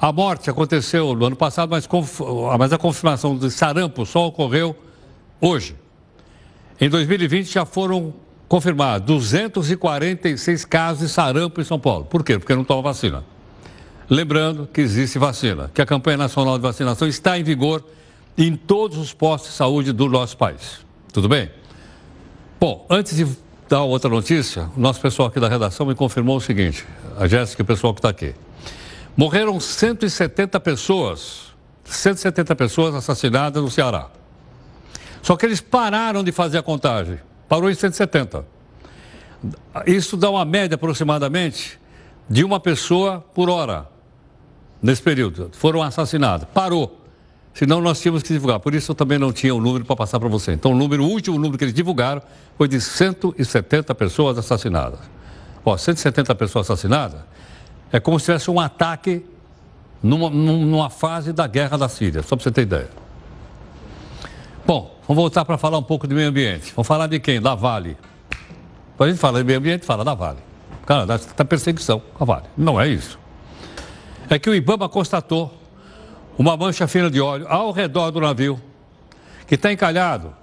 [0.00, 1.86] A morte aconteceu no ano passado, mas,
[2.58, 4.74] mas a confirmação de sarampo só ocorreu
[5.38, 5.76] hoje.
[6.80, 8.14] Em 2020 já foram
[8.48, 12.06] confirmados 246 casos de sarampo em São Paulo.
[12.06, 12.38] Por quê?
[12.38, 13.22] Porque não toma vacina.
[14.08, 17.84] Lembrando que existe vacina, que a campanha nacional de vacinação está em vigor
[18.38, 20.86] em todos os postos de saúde do nosso país.
[21.12, 21.50] Tudo bem?
[22.58, 23.26] Bom, antes de
[23.72, 26.86] dar outra notícia, o nosso pessoal aqui da redação me confirmou o seguinte,
[27.18, 28.34] a Jéssica e o pessoal que está aqui.
[29.16, 34.10] Morreram 170 pessoas, 170 pessoas assassinadas no Ceará.
[35.22, 37.18] Só que eles pararam de fazer a contagem.
[37.48, 38.44] Parou em 170.
[39.86, 41.80] Isso dá uma média aproximadamente
[42.28, 43.88] de uma pessoa por hora
[44.82, 45.50] nesse período.
[45.54, 46.46] Foram assassinados.
[46.52, 47.01] Parou.
[47.54, 48.60] Senão nós tínhamos que divulgar.
[48.60, 50.52] Por isso eu também não tinha o um número para passar para você.
[50.52, 52.22] Então o número, o último número que eles divulgaram
[52.56, 55.00] foi de 170 pessoas assassinadas.
[55.64, 57.20] Ó, 170 pessoas assassinadas
[57.92, 59.24] é como se tivesse um ataque
[60.02, 62.88] numa, numa fase da guerra da Síria, só para você ter ideia.
[64.66, 66.72] Bom, vamos voltar para falar um pouco de meio ambiente.
[66.74, 67.40] Vamos falar de quem?
[67.40, 67.96] Da Vale.
[68.96, 70.38] Quando a gente fala de meio ambiente, fala da Vale.
[70.86, 72.46] Cara, da perseguição a Vale.
[72.56, 73.18] Não é isso.
[74.30, 75.61] É que o Ibama constatou
[76.38, 78.60] uma mancha fina de óleo ao redor do navio,
[79.46, 80.34] que está encalhado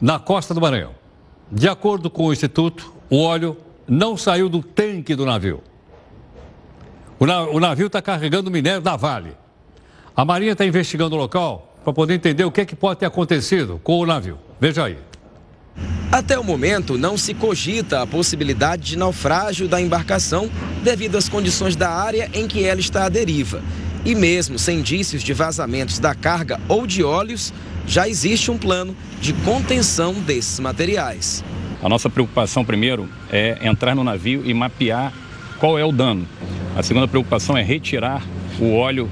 [0.00, 0.94] na costa do Maranhão.
[1.50, 3.56] De acordo com o Instituto, o óleo
[3.88, 5.62] não saiu do tanque do navio.
[7.18, 9.36] O, navio está carregando minério da Vale.
[10.16, 13.06] A Marinha está investigando o local para poder entender o que, é que pode ter
[13.06, 14.38] acontecido com o navio.
[14.58, 14.98] Veja aí.
[16.10, 20.50] Até o momento, não se cogita a possibilidade de naufrágio da embarcação
[20.82, 23.62] devido às condições da área em que ela está à deriva.
[24.04, 27.52] E mesmo sem indícios de vazamentos da carga ou de óleos,
[27.86, 31.44] já existe um plano de contenção desses materiais.
[31.82, 35.12] A nossa preocupação, primeiro, é entrar no navio e mapear
[35.58, 36.26] qual é o dano.
[36.76, 38.22] A segunda preocupação é retirar
[38.58, 39.08] o óleo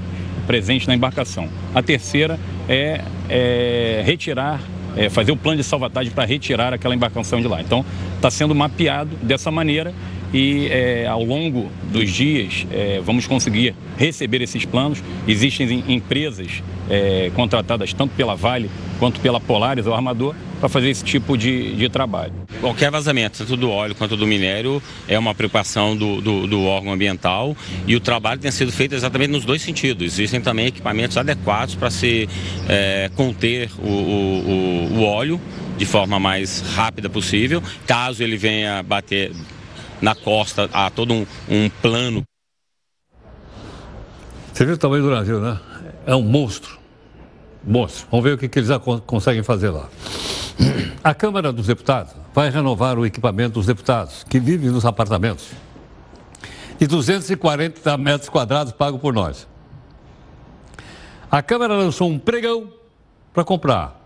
[0.46, 1.48] presente na embarcação.
[1.74, 4.60] A terceira é, é retirar,
[4.96, 7.60] é fazer o plano de salvatagem para retirar aquela embarcação de lá.
[7.60, 7.84] Então,
[8.16, 9.92] está sendo mapeado dessa maneira
[10.32, 15.02] e é, ao longo dos dias é, vamos conseguir receber esses planos.
[15.26, 21.04] Existem empresas é, contratadas tanto pela Vale quanto pela Polaris, o armador, para fazer esse
[21.04, 22.32] tipo de, de, trabalho.
[22.60, 26.92] Qualquer vazamento, tanto do óleo quanto do minério, é uma preocupação do, do, do, órgão
[26.92, 30.04] ambiental e o trabalho tem sido feito exatamente nos dois sentidos.
[30.04, 32.28] Existem também equipamentos adequados para se
[32.68, 35.40] é, conter o, o, o óleo
[35.76, 39.30] de forma mais rápida possível, caso ele venha bater
[40.00, 42.22] na costa, há todo um, um plano.
[44.52, 45.58] Você viu o tamanho do navio, né?
[46.06, 46.78] É um monstro.
[47.64, 48.06] Monstro.
[48.10, 48.70] Vamos ver o que, que eles
[49.06, 49.88] conseguem fazer lá.
[51.02, 55.48] A Câmara dos Deputados vai renovar o equipamento dos deputados que vivem nos apartamentos
[56.78, 59.46] de 240 metros quadrados pago por nós.
[61.30, 62.72] A Câmara lançou um pregão
[63.34, 64.00] para comprar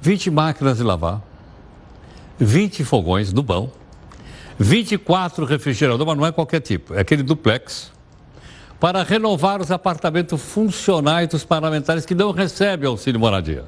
[0.00, 1.22] 20 máquinas de lavar,
[2.38, 3.70] 20 fogões do bão,
[4.58, 7.92] 24 refrigeradores, mas não é qualquer tipo, é aquele duplex,
[8.78, 13.64] para renovar os apartamentos funcionais dos parlamentares que não recebem auxílio moradia.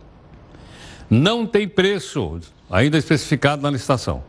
[1.08, 4.24] Não tem preço ainda especificado na licitação.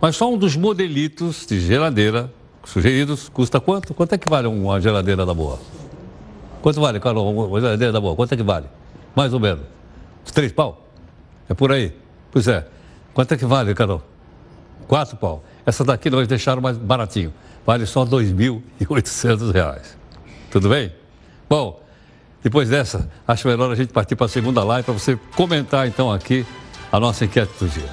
[0.00, 2.32] Mas só um dos modelitos de geladeira
[2.64, 3.92] sugeridos custa quanto?
[3.92, 5.58] Quanto é que vale uma geladeira da boa?
[6.62, 8.14] Quanto vale, Carol, uma geladeira da boa?
[8.14, 8.66] Quanto é que vale?
[9.16, 9.64] Mais ou menos.
[10.24, 10.86] Os três pau?
[11.48, 11.92] É por aí.
[12.30, 12.66] Pois é.
[13.12, 14.02] Quanto é que vale, Carol?
[14.86, 15.42] Quatro pau.
[15.64, 17.32] Essa daqui nós deixaram mais baratinho.
[17.66, 19.82] Vale só R$ 2.800.
[20.50, 20.92] Tudo bem?
[21.48, 21.80] Bom,
[22.42, 26.10] depois dessa, acho melhor a gente partir para a segunda live para você comentar então
[26.10, 26.46] aqui
[26.90, 27.90] a nossa enquete do dia.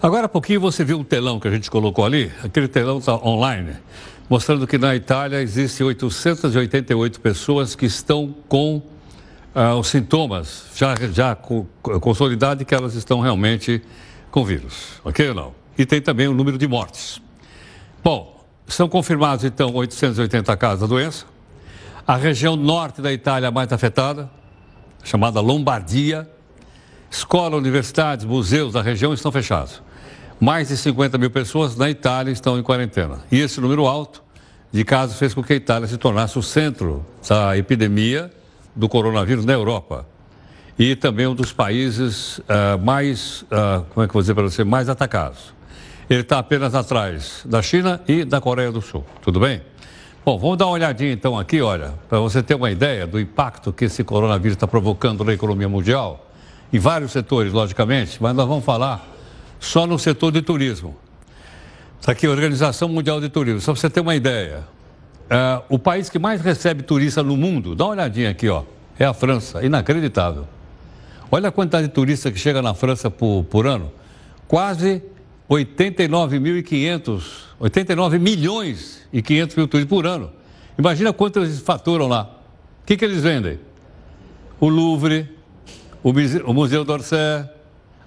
[0.00, 3.14] Agora há pouquinho você viu o telão que a gente colocou ali, aquele telão está
[3.14, 3.72] online,
[4.28, 8.82] mostrando que na Itália existem 888 pessoas que estão com
[9.54, 11.36] uh, os sintomas já, já
[12.00, 13.82] consolidados que elas estão realmente
[14.30, 15.54] com vírus, ok ou não?
[15.78, 17.20] E tem também o número de mortes.
[18.02, 21.26] Bom, são confirmados então 880 casos da doença.
[22.06, 24.30] A região norte da Itália mais afetada,
[25.02, 26.28] chamada Lombardia,
[27.10, 29.82] escola, universidades, museus da região estão fechados.
[30.40, 33.20] Mais de 50 mil pessoas na Itália estão em quarentena.
[33.30, 34.22] E esse número alto
[34.72, 38.30] de casos fez com que a Itália se tornasse o centro da epidemia
[38.74, 40.06] do coronavírus na Europa.
[40.78, 44.64] E também um dos países uh, mais, uh, como é que vou dizer para você,
[44.64, 45.54] mais atacados.
[46.10, 49.04] Ele está apenas atrás da China e da Coreia do Sul.
[49.22, 49.62] Tudo bem?
[50.24, 53.72] Bom, vamos dar uma olhadinha então aqui, olha, para você ter uma ideia do impacto
[53.72, 56.30] que esse coronavírus está provocando na economia mundial,
[56.72, 59.06] em vários setores, logicamente, mas nós vamos falar
[59.60, 60.96] só no setor de turismo.
[62.00, 64.64] Está aqui a Organização Mundial de Turismo, só para você ter uma ideia.
[65.28, 68.62] É, o país que mais recebe turista no mundo, dá uma olhadinha aqui, ó,
[68.98, 69.64] é a França.
[69.64, 70.46] Inacreditável.
[71.30, 73.90] Olha a quantidade de turistas que chega na França por, por ano.
[74.46, 75.02] Quase
[75.48, 77.22] 89.500,
[77.58, 80.30] 89 milhões e 500 mil turistas por ano.
[80.78, 82.30] Imagina quanto eles faturam lá.
[82.82, 83.58] O que, que eles vendem?
[84.60, 85.28] O Louvre,
[86.02, 87.48] o Museu d'Orsay,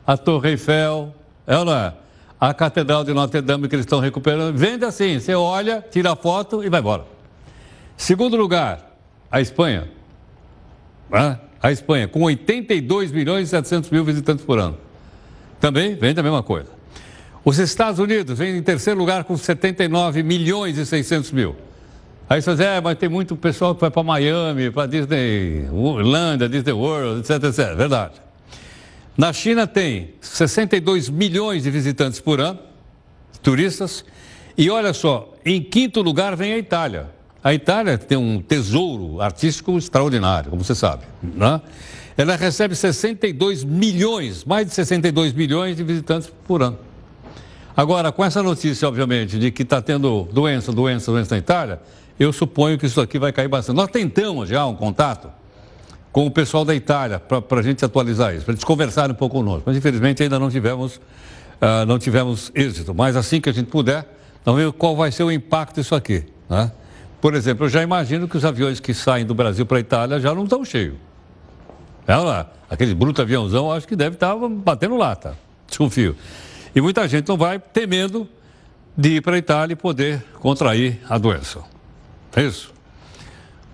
[0.06, 1.13] a Torre Eiffel,
[1.45, 1.93] é ou não é?
[2.39, 4.56] A Catedral de Notre Dame que eles estão recuperando.
[4.56, 7.04] Vende assim, você olha, tira a foto e vai embora.
[7.95, 8.95] Segundo lugar,
[9.32, 9.89] a Espanha.
[11.62, 14.78] A Espanha, com 82 milhões e 700 mil visitantes por ano.
[15.60, 16.69] Também vende a mesma coisa.
[17.43, 21.56] Os Estados Unidos vem em terceiro lugar com 79 milhões e 600 mil.
[22.30, 25.65] Aí você diz, é, mas tem muito pessoal que vai para Miami, para Disney,
[25.97, 27.73] Irlanda, Disney World, etc, etc.
[27.76, 28.27] Verdade.
[29.17, 32.60] Na China tem 62 milhões de visitantes por ano,
[33.41, 34.06] turistas,
[34.56, 37.10] e olha só, em quinto lugar vem a Itália.
[37.43, 41.06] A Itália tem um tesouro artístico extraordinário, como você sabe.
[41.23, 41.60] Né?
[42.15, 46.77] Ela recebe 62 milhões, mais de 62 milhões de visitantes por ano.
[47.75, 51.80] Agora, com essa notícia, obviamente, de que está tendo doença, doença, doença na Itália,
[52.19, 53.75] eu suponho que isso aqui vai cair bastante.
[53.75, 55.30] Nós tentamos já um contato
[56.12, 59.36] com o pessoal da Itália, para a gente atualizar isso, para eles conversarem um pouco
[59.36, 59.63] conosco.
[59.65, 62.93] Mas infelizmente ainda não tivemos, uh, não tivemos êxito.
[62.93, 64.08] Mas assim que a gente puder,
[64.43, 66.24] vamos ver qual vai ser o impacto disso aqui.
[66.50, 66.72] Né?
[67.22, 70.20] Por exemplo, eu já imagino que os aviões que saem do Brasil para a Itália
[70.20, 70.96] já não estão cheios.
[72.08, 76.15] É lá, aquele bruto aviãozão, acho que deve estar tá batendo lata, desconfio.
[76.74, 78.28] E muita gente não vai temendo
[78.96, 81.62] de ir para a Itália e poder contrair a doença.
[82.36, 82.74] É isso?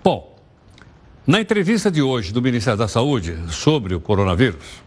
[0.04, 0.33] Bom,
[1.25, 4.83] na entrevista de hoje do Ministério da Saúde sobre o coronavírus,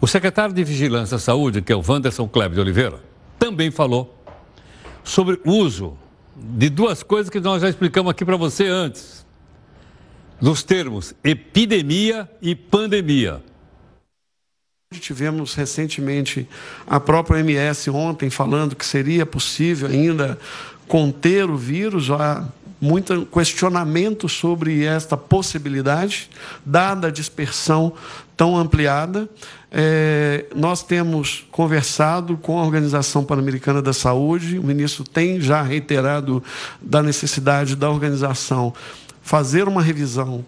[0.00, 3.00] o secretário de Vigilância da Saúde, que é o Wanderson Kleber de Oliveira,
[3.38, 4.16] também falou
[5.04, 5.96] sobre o uso
[6.34, 9.24] de duas coisas que nós já explicamos aqui para você antes,
[10.40, 13.42] dos termos epidemia e pandemia.
[14.92, 16.48] Tivemos recentemente
[16.84, 20.36] a própria OMS ontem falando que seria possível ainda
[20.88, 22.10] conter o vírus.
[22.10, 22.48] Há
[22.80, 26.30] muito questionamento sobre esta possibilidade,
[26.64, 27.92] dada a dispersão
[28.36, 29.28] tão ampliada.
[29.70, 36.42] É, nós temos conversado com a Organização Pan-Americana da Saúde, o ministro tem já reiterado
[36.80, 38.72] da necessidade da organização
[39.22, 40.44] fazer uma revisão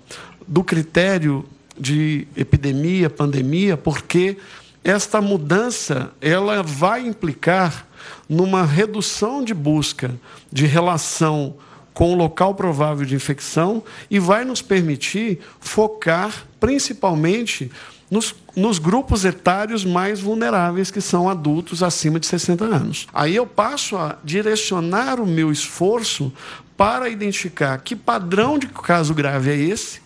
[0.48, 1.44] do critério
[1.78, 4.38] de epidemia, pandemia, porque
[4.82, 7.86] esta mudança ela vai implicar
[8.28, 10.10] numa redução de busca
[10.50, 11.54] de relação
[11.92, 17.70] com o local provável de infecção e vai nos permitir focar principalmente
[18.10, 23.06] nos, nos, grupos etários mais vulneráveis, que são adultos acima de 60 anos.
[23.12, 26.32] Aí eu passo a direcionar o meu esforço
[26.76, 30.00] para identificar que padrão de caso grave é esse,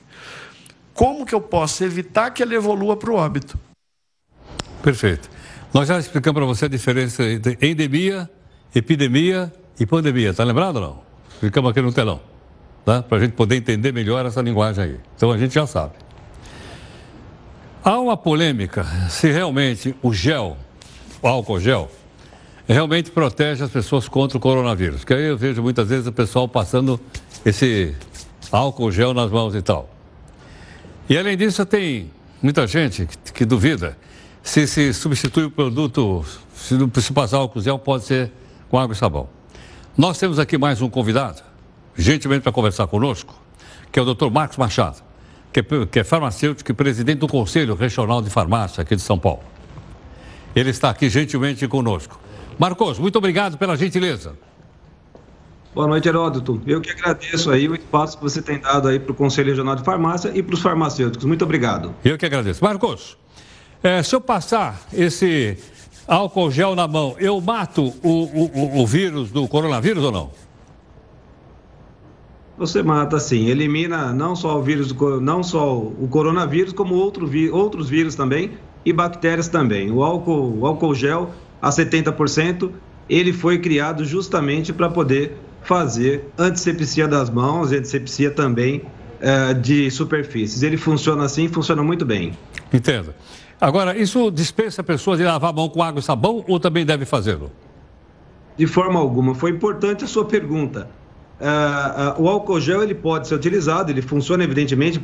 [0.94, 3.58] como que eu posso evitar que ele evolua para o óbito.
[4.82, 5.28] Perfeito.
[5.74, 8.30] Nós já explicamos para você a diferença entre endemia,
[8.74, 10.30] epidemia e pandemia.
[10.30, 11.05] Está lembrado ou não?
[11.36, 12.18] Explicamos aqui no telão.
[12.82, 13.02] Tá?
[13.02, 15.00] Para a gente poder entender melhor essa linguagem aí.
[15.14, 15.92] Então a gente já sabe.
[17.84, 20.56] Há uma polêmica se realmente o gel,
[21.20, 21.90] o álcool gel,
[22.66, 25.04] realmente protege as pessoas contra o coronavírus.
[25.04, 26.98] Que aí eu vejo muitas vezes o pessoal passando
[27.44, 27.94] esse
[28.50, 29.90] álcool gel nas mãos e tal.
[31.06, 32.10] E além disso, tem
[32.40, 33.96] muita gente que, que duvida
[34.42, 36.24] se se substitui o produto,
[36.54, 38.32] se, se passar álcool gel, pode ser
[38.70, 39.35] com água e sabão.
[39.96, 41.40] Nós temos aqui mais um convidado,
[41.96, 43.34] gentilmente para conversar conosco,
[43.90, 44.28] que é o Dr.
[44.30, 45.02] Marcos Machado,
[45.50, 49.18] que é, que é farmacêutico e presidente do Conselho Regional de Farmácia aqui de São
[49.18, 49.42] Paulo.
[50.54, 52.20] Ele está aqui gentilmente conosco.
[52.58, 54.36] Marcos, muito obrigado pela gentileza.
[55.74, 56.60] Boa noite, Heródoto.
[56.66, 59.76] Eu que agradeço aí o espaço que você tem dado aí para o Conselho Regional
[59.76, 61.24] de Farmácia e para os farmacêuticos.
[61.24, 61.94] Muito obrigado.
[62.04, 62.62] Eu que agradeço.
[62.62, 63.16] Marcos,
[63.82, 65.56] é, se eu passar esse
[66.06, 70.30] álcool gel na mão, eu mato o, o, o vírus do coronavírus ou não?
[72.58, 77.90] Você mata sim, elimina não só o vírus, não só o coronavírus, como outro, outros
[77.90, 78.52] vírus também
[78.84, 79.90] e bactérias também.
[79.90, 81.30] O álcool, o álcool gel
[81.60, 82.70] a 70%,
[83.10, 88.82] ele foi criado justamente para poder fazer antisepsia das mãos e antisepsia também
[89.20, 90.62] uh, de superfícies.
[90.62, 92.32] Ele funciona assim, funciona muito bem.
[92.72, 93.12] Entendo.
[93.60, 96.84] Agora, isso dispensa a pessoa de lavar a mão com água e sabão ou também
[96.84, 97.50] deve fazê-lo?
[98.56, 99.34] De forma alguma.
[99.34, 100.88] Foi importante a sua pergunta.
[101.40, 105.00] Uh, uh, o álcool gel ele pode ser utilizado, ele funciona evidentemente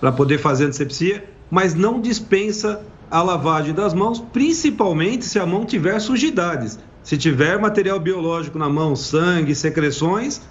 [0.00, 5.64] para poder fazer antisepsia, mas não dispensa a lavagem das mãos, principalmente se a mão
[5.64, 6.78] tiver sujidades.
[7.02, 10.42] Se tiver material biológico na mão, sangue, secreções,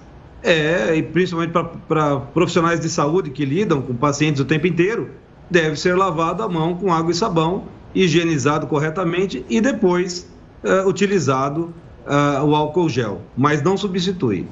[0.41, 1.51] é, e principalmente
[1.87, 5.09] para profissionais de saúde que lidam com pacientes o tempo inteiro,
[5.49, 10.29] deve ser lavado a mão com água e sabão, higienizado corretamente e depois
[10.63, 11.73] uh, utilizado
[12.05, 14.47] uh, o álcool gel, mas não substitui.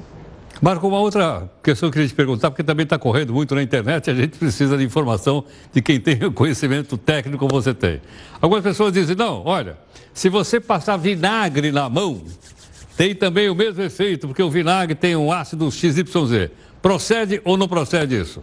[0.62, 3.62] Marco, uma outra questão que eu queria te perguntar, porque também está correndo muito na
[3.62, 8.00] internet, a gente precisa de informação de quem tem o conhecimento técnico como você tem.
[8.40, 9.76] Algumas pessoas dizem, não, olha,
[10.12, 12.22] se você passar vinagre na mão,
[12.96, 16.50] tem também o mesmo efeito, porque o vinagre tem um ácido XYZ.
[16.80, 18.42] Procede ou não procede isso?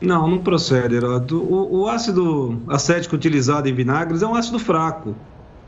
[0.00, 1.38] Não, não procede, Heródoto.
[1.38, 5.14] O, o ácido acético utilizado em vinagres é um ácido fraco.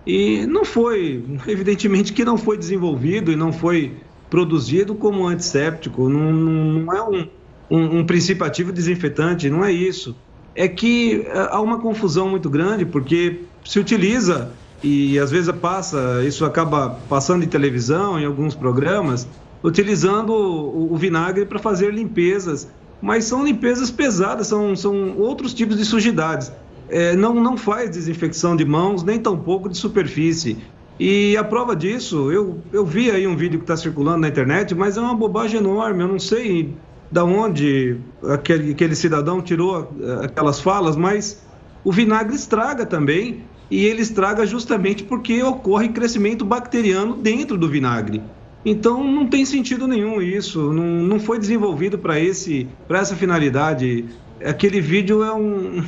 [0.06, 3.96] E não foi, evidentemente que não foi desenvolvido e não foi
[4.30, 7.28] produzido como antisséptico, não, não é um,
[7.70, 10.14] um, um, princípio ativo desinfetante, não é isso.
[10.54, 14.50] É que eh, há uma confusão muito grande, porque se utiliza,
[14.82, 19.26] e às vezes passa, isso acaba passando em televisão, em alguns programas,
[19.62, 22.68] utilizando o, o vinagre para fazer limpezas,
[23.00, 26.52] mas são limpezas pesadas, são, são outros tipos de sujidades.
[26.88, 30.58] É, não, não faz desinfecção de mãos, nem tampouco de superfície.
[30.98, 34.74] E a prova disso, eu, eu vi aí um vídeo que está circulando na internet,
[34.74, 36.02] mas é uma bobagem enorme.
[36.02, 36.74] Eu não sei
[37.10, 37.96] da onde
[38.28, 41.40] aquele, aquele cidadão tirou eh, aquelas falas, mas
[41.84, 43.44] o vinagre estraga também.
[43.70, 48.22] E ele estraga justamente porque ocorre crescimento bacteriano dentro do vinagre.
[48.64, 54.04] Então não tem sentido nenhum isso, não, não foi desenvolvido para esse para essa finalidade.
[54.44, 55.84] Aquele vídeo é um,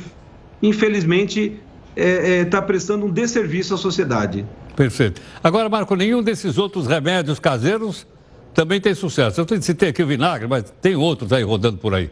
[0.61, 1.59] infelizmente,
[1.95, 4.45] está é, é, tá prestando um desserviço à sociedade.
[4.75, 5.21] Perfeito.
[5.43, 8.07] Agora, Marco, nenhum desses outros remédios caseiros
[8.53, 9.41] também tem sucesso.
[9.41, 12.09] Eu citei aqui o vinagre, mas tem outros aí rodando por aí.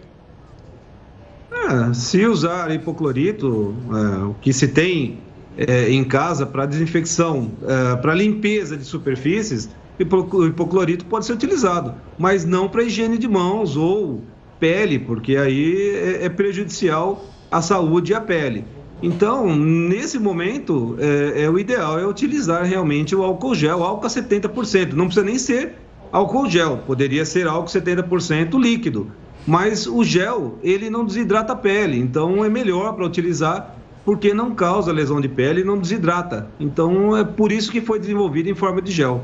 [1.51, 5.20] É, se usar hipoclorito, é, o que se tem
[5.57, 9.70] é, em casa para desinfecção, é, para limpeza de superfícies,
[10.00, 14.22] hipoclorito pode ser utilizado, mas não para higiene de mãos ou
[14.60, 18.66] pele, porque aí é, é prejudicial à saúde e à pele.
[19.02, 24.10] Então, nesse momento, é, é, o ideal é utilizar realmente o álcool gel, álcool a
[24.10, 24.91] 70%.
[24.91, 25.76] Não precisa nem ser
[26.12, 29.10] álcool gel, poderia ser álcool 70% líquido.
[29.47, 34.56] Mas o gel, ele não desidrata a pele, então é melhor para utilizar porque não
[34.56, 36.50] causa lesão de pele e não desidrata.
[36.60, 39.24] Então é por isso que foi desenvolvido em forma de gel.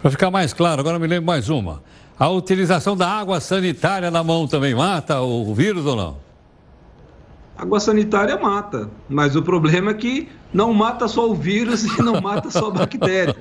[0.00, 1.82] Para ficar mais claro, agora me lembro mais uma.
[2.18, 6.28] A utilização da água sanitária na mão também mata o vírus ou não?
[7.58, 12.20] água sanitária mata, mas o problema é que não mata só o vírus e não
[12.20, 13.34] mata só a bactéria.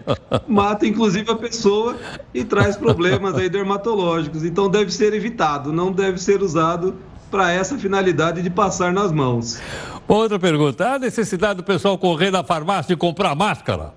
[0.48, 1.96] Mata inclusive a pessoa
[2.34, 4.44] e traz problemas aí dermatológicos.
[4.44, 6.96] Então deve ser evitado, não deve ser usado
[7.30, 9.62] para essa finalidade de passar nas mãos.
[10.08, 13.94] Outra pergunta: a necessidade do pessoal correr na farmácia e comprar máscara?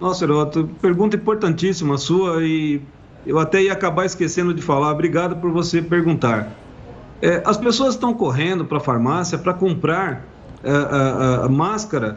[0.00, 2.80] Nossa, Heroto, pergunta importantíssima sua e
[3.26, 4.92] eu até ia acabar esquecendo de falar.
[4.92, 6.52] Obrigado por você perguntar.
[7.20, 10.24] É, as pessoas estão correndo para a farmácia para comprar
[10.62, 12.16] é, a, a, máscara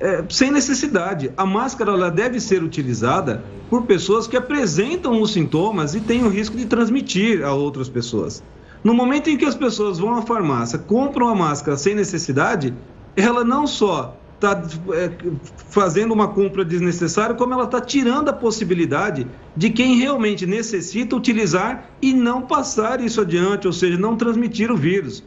[0.00, 1.30] é, sem necessidade.
[1.36, 6.28] A máscara ela deve ser utilizada por pessoas que apresentam os sintomas e têm o
[6.30, 8.42] risco de transmitir a outras pessoas.
[8.82, 12.72] No momento em que as pessoas vão à farmácia, compram a máscara sem necessidade,
[13.14, 14.62] ela não só está
[14.94, 15.10] é,
[15.68, 19.26] fazendo uma compra desnecessária, como ela está tirando a possibilidade
[19.56, 24.76] de quem realmente necessita utilizar e não passar isso adiante, ou seja, não transmitir o
[24.76, 25.24] vírus.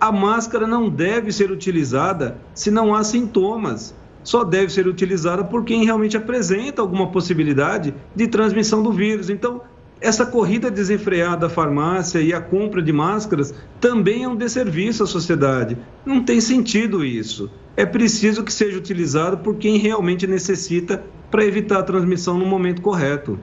[0.00, 3.94] A máscara não deve ser utilizada se não há sintomas.
[4.22, 9.28] Só deve ser utilizada por quem realmente apresenta alguma possibilidade de transmissão do vírus.
[9.28, 9.60] Então,
[10.04, 15.06] essa corrida desenfreada à farmácia e a compra de máscaras também é um desserviço à
[15.06, 15.78] sociedade.
[16.04, 17.50] Não tem sentido isso.
[17.74, 22.82] É preciso que seja utilizado por quem realmente necessita para evitar a transmissão no momento
[22.82, 23.38] correto.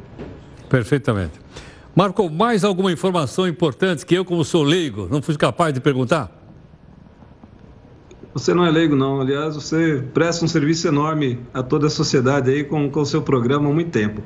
[0.70, 1.34] Perfeitamente.
[1.95, 6.32] Marco, mais alguma informação importante que eu, como sou leigo, não fui capaz de perguntar?
[8.36, 9.20] Você não é leigo, não.
[9.20, 13.68] Aliás, você presta um serviço enorme a toda a sociedade aí com o seu programa
[13.68, 14.22] há muito tempo.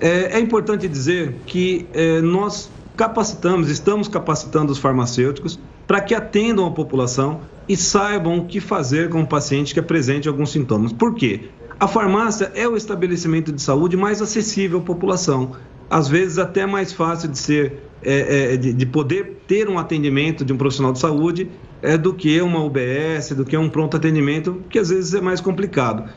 [0.00, 6.66] É, é importante dizer que é, nós capacitamos, estamos capacitando os farmacêuticos para que atendam
[6.66, 10.92] a população e saibam o que fazer com o paciente que apresente alguns sintomas.
[10.92, 11.48] Por quê?
[11.78, 15.52] A farmácia é o estabelecimento de saúde mais acessível à população.
[15.88, 20.44] Às vezes até mais fácil de ser, é, é, de, de, poder ter um atendimento
[20.44, 21.50] de um profissional de saúde
[21.82, 25.40] é, do que uma UBS, do que um pronto atendimento, que às vezes é mais
[25.40, 26.10] complicado.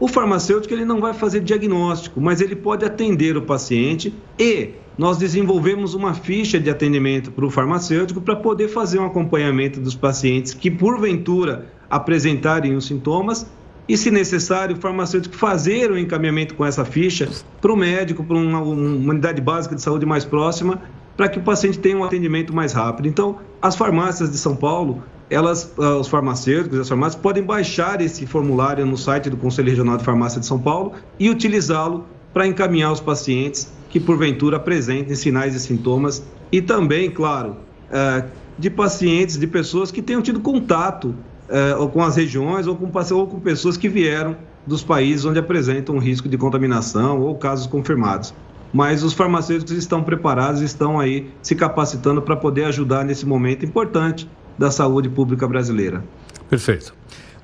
[0.00, 5.16] O farmacêutico ele não vai fazer diagnóstico, mas ele pode atender o paciente e nós
[5.16, 10.54] desenvolvemos uma ficha de atendimento para o farmacêutico para poder fazer um acompanhamento dos pacientes
[10.54, 13.46] que porventura apresentarem os sintomas
[13.88, 17.28] e, se necessário, o farmacêutico fazer o encaminhamento com essa ficha
[17.60, 20.80] para o médico, para uma, uma unidade básica de saúde mais próxima,
[21.16, 23.08] para que o paciente tenha um atendimento mais rápido.
[23.08, 28.26] Então, as farmácias de São Paulo elas, uh, os farmacêuticos, as farmácias podem baixar esse
[28.26, 32.92] formulário no site do Conselho Regional de Farmácia de São Paulo e utilizá-lo para encaminhar
[32.92, 37.56] os pacientes que porventura apresentem sinais e sintomas e também, claro,
[37.90, 38.26] uh,
[38.58, 41.14] de pacientes, de pessoas que tenham tido contato
[41.48, 45.38] uh, ou com as regiões ou com, ou com pessoas que vieram dos países onde
[45.38, 48.34] apresentam risco de contaminação ou casos confirmados.
[48.72, 54.28] Mas os farmacêuticos estão preparados, estão aí se capacitando para poder ajudar nesse momento importante
[54.58, 56.02] da saúde pública brasileira.
[56.50, 56.94] Perfeito.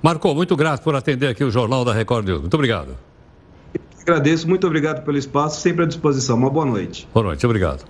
[0.02, 2.40] Marco, muito grato por atender aqui o Jornal da Record News.
[2.40, 2.96] Muito obrigado.
[4.02, 6.36] Agradeço, muito obrigado pelo espaço, sempre à disposição.
[6.36, 7.08] Uma boa noite.
[7.14, 7.84] Boa noite, obrigado.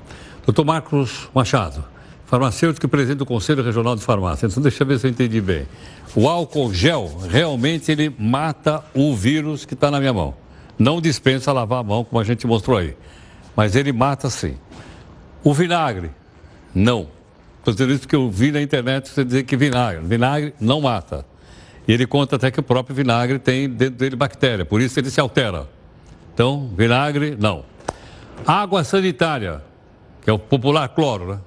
[0.47, 1.85] Doutor Marcos Machado,
[2.27, 4.47] farmacêutico e presidente do Conselho Regional de Farmácia.
[4.47, 5.66] Então, deixa eu ver se eu entendi bem.
[6.14, 10.35] O álcool gel, realmente, ele mata o vírus que está na minha mão.
[10.79, 12.97] Não dispensa lavar a mão, como a gente mostrou aí.
[13.57, 14.57] Mas ele mata sim.
[15.43, 16.12] O vinagre,
[16.72, 17.09] não.
[17.66, 20.04] Estou isso que eu vi na internet você dizer que vinagre.
[20.04, 21.24] Vinagre não mata.
[21.88, 25.10] E ele conta até que o próprio vinagre tem dentro dele bactéria, por isso ele
[25.10, 25.66] se altera.
[26.32, 27.64] Então, vinagre, não.
[28.46, 29.62] Água sanitária,
[30.22, 31.38] que é o popular cloro, né?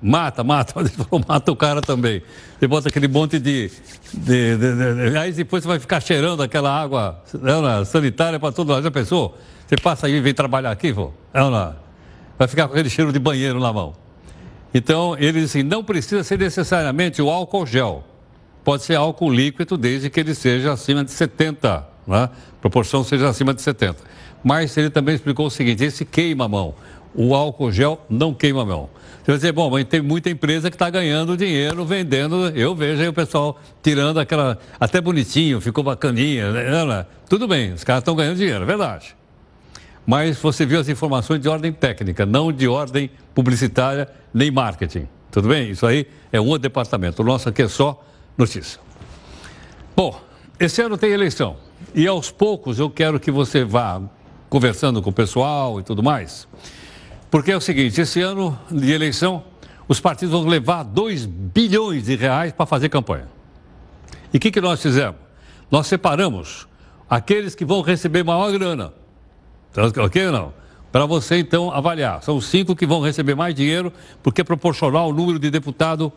[0.00, 0.74] Mata, mata,
[1.26, 2.22] mata o cara também.
[2.58, 3.70] Você bota aquele monte de,
[4.12, 8.70] de, de, de Aí depois você vai ficar cheirando aquela água não, sanitária para todo
[8.70, 8.82] lado.
[8.82, 9.36] Já pensou?
[9.66, 11.12] Você passa aí e vem trabalhar aqui, vô?
[12.38, 14.05] Vai ficar com aquele cheiro de banheiro na mão.
[14.76, 18.04] Então, ele disse não precisa ser necessariamente o álcool gel.
[18.62, 22.28] Pode ser álcool líquido desde que ele seja acima de 70, né?
[22.60, 23.96] proporção seja acima de 70.
[24.44, 26.74] Mas ele também explicou o seguinte, esse queima a mão.
[27.14, 28.90] O álcool gel não queima a mão.
[29.24, 32.50] Você vai dizer, bom, mas tem muita empresa que está ganhando dinheiro vendendo.
[32.50, 34.58] Eu vejo aí o pessoal tirando aquela.
[34.78, 36.52] Até bonitinho, ficou bacaninha.
[36.52, 37.06] Né?
[37.30, 39.15] Tudo bem, os caras estão ganhando dinheiro, é verdade
[40.06, 45.08] mas você viu as informações de ordem técnica, não de ordem publicitária nem marketing.
[45.32, 45.70] Tudo bem?
[45.70, 47.22] Isso aí é um departamento.
[47.22, 48.02] O nosso aqui é só
[48.38, 48.80] notícia.
[49.96, 50.18] Bom,
[50.60, 51.56] esse ano tem eleição.
[51.92, 54.00] E aos poucos eu quero que você vá
[54.48, 56.46] conversando com o pessoal e tudo mais.
[57.28, 59.42] Porque é o seguinte, esse ano de eleição,
[59.88, 63.26] os partidos vão levar 2 bilhões de reais para fazer campanha.
[64.32, 65.16] E o que, que nós fizemos?
[65.68, 66.68] Nós separamos
[67.10, 68.92] aqueles que vão receber maior grana
[69.76, 70.54] Ok ou não?
[70.90, 72.22] Para você, então, avaliar.
[72.22, 76.12] São cinco que vão receber mais dinheiro, porque é proporcional ao número de deputado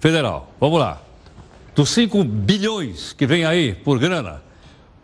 [0.00, 0.52] federal.
[0.58, 1.02] Vamos lá.
[1.74, 4.42] Dos 5 bilhões que vem aí por grana,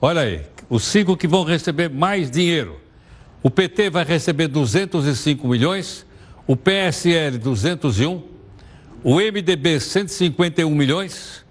[0.01, 2.80] olha aí, os cinco que vão receber mais dinheiro.
[3.42, 6.07] O PT vai receber 205 milhões,
[6.46, 8.22] o PSL 201,
[9.03, 11.44] o MDB 151 milhões,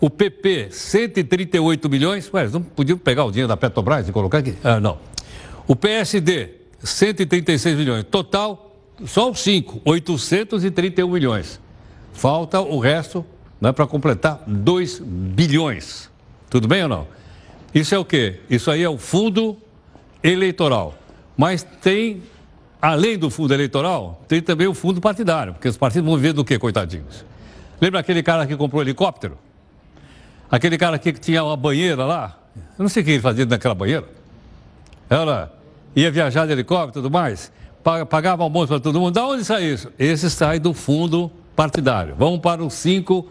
[0.00, 2.30] o PP 138 milhões.
[2.32, 4.54] Ué, não podiam pegar o dinheiro da Petrobras e colocar aqui?
[4.62, 4.98] Ah, não.
[5.68, 6.48] O PSD,
[6.82, 8.04] 136 milhões.
[8.04, 11.60] Total, só os cinco, 831 milhões.
[12.14, 13.24] Falta o resto
[13.60, 16.10] né, para completar 2 bilhões.
[16.48, 17.06] Tudo bem ou não?
[17.74, 18.40] Isso é o quê?
[18.48, 19.58] Isso aí é o fundo
[20.22, 20.94] eleitoral.
[21.36, 22.22] Mas tem,
[22.80, 26.46] além do fundo eleitoral, tem também o fundo partidário, porque os partidos vão viver do
[26.46, 27.26] quê, coitadinhos?
[27.78, 29.36] Lembra aquele cara que comprou helicóptero?
[30.50, 32.38] Aquele cara que tinha uma banheira lá?
[32.56, 34.08] Eu não sei o que ele fazia naquela banheira.
[35.10, 35.57] Ela
[35.94, 37.52] ia viajar de helicóptero e tudo mais,
[38.08, 39.14] pagava almoço para todo mundo.
[39.14, 39.90] Da onde sai isso?
[39.98, 42.14] Esse sai do fundo partidário.
[42.16, 43.30] Vamos para os cinco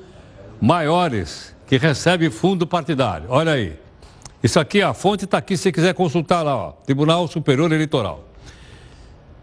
[0.59, 3.27] maiores que recebem fundo partidário.
[3.29, 3.77] Olha aí.
[4.41, 8.23] Isso aqui, a fonte está aqui, se você quiser consultar lá, ó, Tribunal Superior Eleitoral.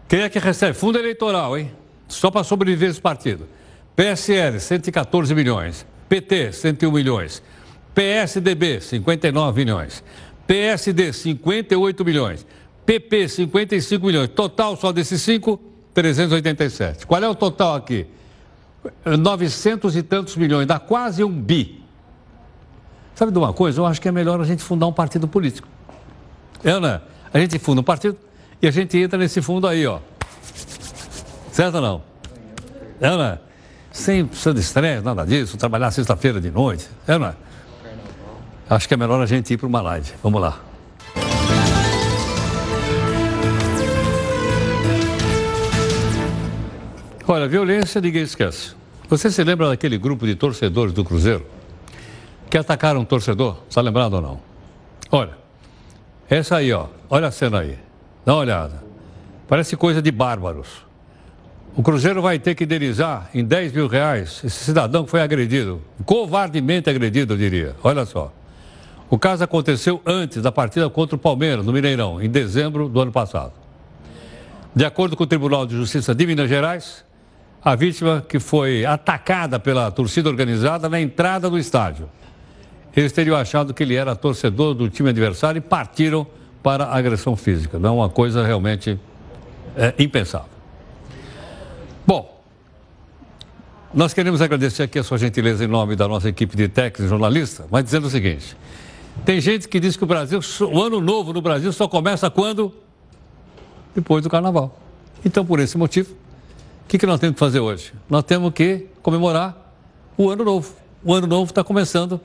[0.07, 0.73] Quem é que recebe?
[0.73, 1.71] Fundo eleitoral, hein?
[2.07, 3.47] Só para sobreviver esse partido.
[3.95, 5.85] PSL, 114 milhões.
[6.07, 7.41] PT, 101 milhões.
[7.93, 10.03] PSDB, 59 milhões.
[10.45, 12.45] PSD, 58 milhões.
[12.85, 14.29] PP, 55 milhões.
[14.29, 15.59] Total só desses cinco,
[15.93, 17.07] 387.
[17.07, 18.05] Qual é o total aqui?
[19.05, 21.83] 900 e tantos milhões, dá quase um bi.
[23.15, 23.79] Sabe de uma coisa?
[23.79, 25.67] Eu acho que é melhor a gente fundar um partido político.
[26.63, 27.01] É, né?
[27.33, 28.17] A gente funda um partido
[28.61, 29.99] e a gente entra nesse fundo aí, ó.
[31.51, 32.01] Certo ou não?
[32.99, 33.39] É, né?
[33.91, 36.87] Sem de estresse, nada disso, trabalhar sexta-feira de noite.
[37.07, 37.33] É, né?
[38.69, 40.11] Acho que é melhor a gente ir para uma live.
[40.21, 40.59] Vamos lá.
[47.27, 48.75] Olha, violência ninguém esquece.
[49.09, 51.43] Você se lembra daquele grupo de torcedores do Cruzeiro
[52.51, 53.57] que atacaram um torcedor?
[53.67, 54.39] Está lembrado ou não?
[55.11, 55.31] Olha,
[56.29, 56.85] essa aí, ó.
[57.09, 57.79] Olha a cena aí.
[58.23, 58.83] Dá uma olhada.
[59.47, 60.85] Parece coisa de bárbaros.
[61.75, 65.81] O Cruzeiro vai ter que indenizar em 10 mil reais esse cidadão que foi agredido.
[66.05, 67.75] Covardemente agredido, eu diria.
[67.83, 68.31] Olha só.
[69.09, 73.11] O caso aconteceu antes da partida contra o Palmeiras, no Mineirão, em dezembro do ano
[73.11, 73.53] passado.
[74.75, 77.04] De acordo com o Tribunal de Justiça de Minas Gerais,
[77.65, 82.07] a vítima que foi atacada pela torcida organizada na entrada do estádio.
[82.95, 86.27] Eles teriam achado que ele era torcedor do time adversário e partiram
[86.61, 87.79] para agressão física.
[87.79, 88.99] Não é uma coisa realmente
[89.75, 90.49] é, impensável.
[92.05, 92.39] Bom,
[93.91, 97.07] nós queremos agradecer aqui a sua gentileza em nome da nossa equipe de técnicos e
[97.07, 98.55] jornalistas, mas dizendo o seguinte:
[99.25, 100.39] tem gente que diz que o Brasil,
[100.71, 102.71] o ano novo no Brasil só começa quando?
[103.95, 104.79] Depois do carnaval.
[105.25, 106.15] Então, por esse motivo,
[106.85, 107.91] o que, que nós temos que fazer hoje?
[108.07, 109.73] Nós temos que comemorar
[110.15, 110.71] o ano novo.
[111.03, 112.21] O ano novo está começando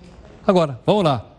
[0.47, 0.79] agora.
[0.85, 1.30] Vamos lá.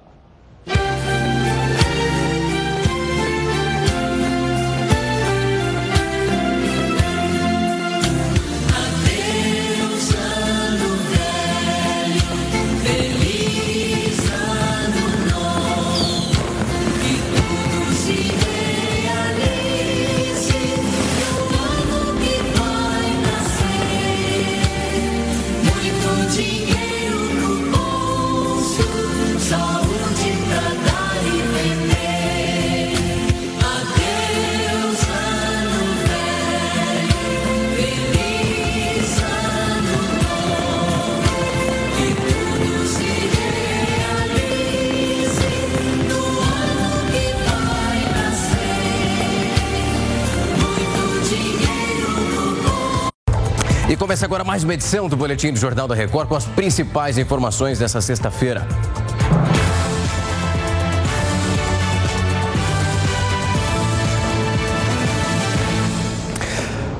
[54.12, 57.80] Começa agora mais uma edição do Boletim do Jornal da Record com as principais informações
[57.80, 58.68] dessa sexta-feira.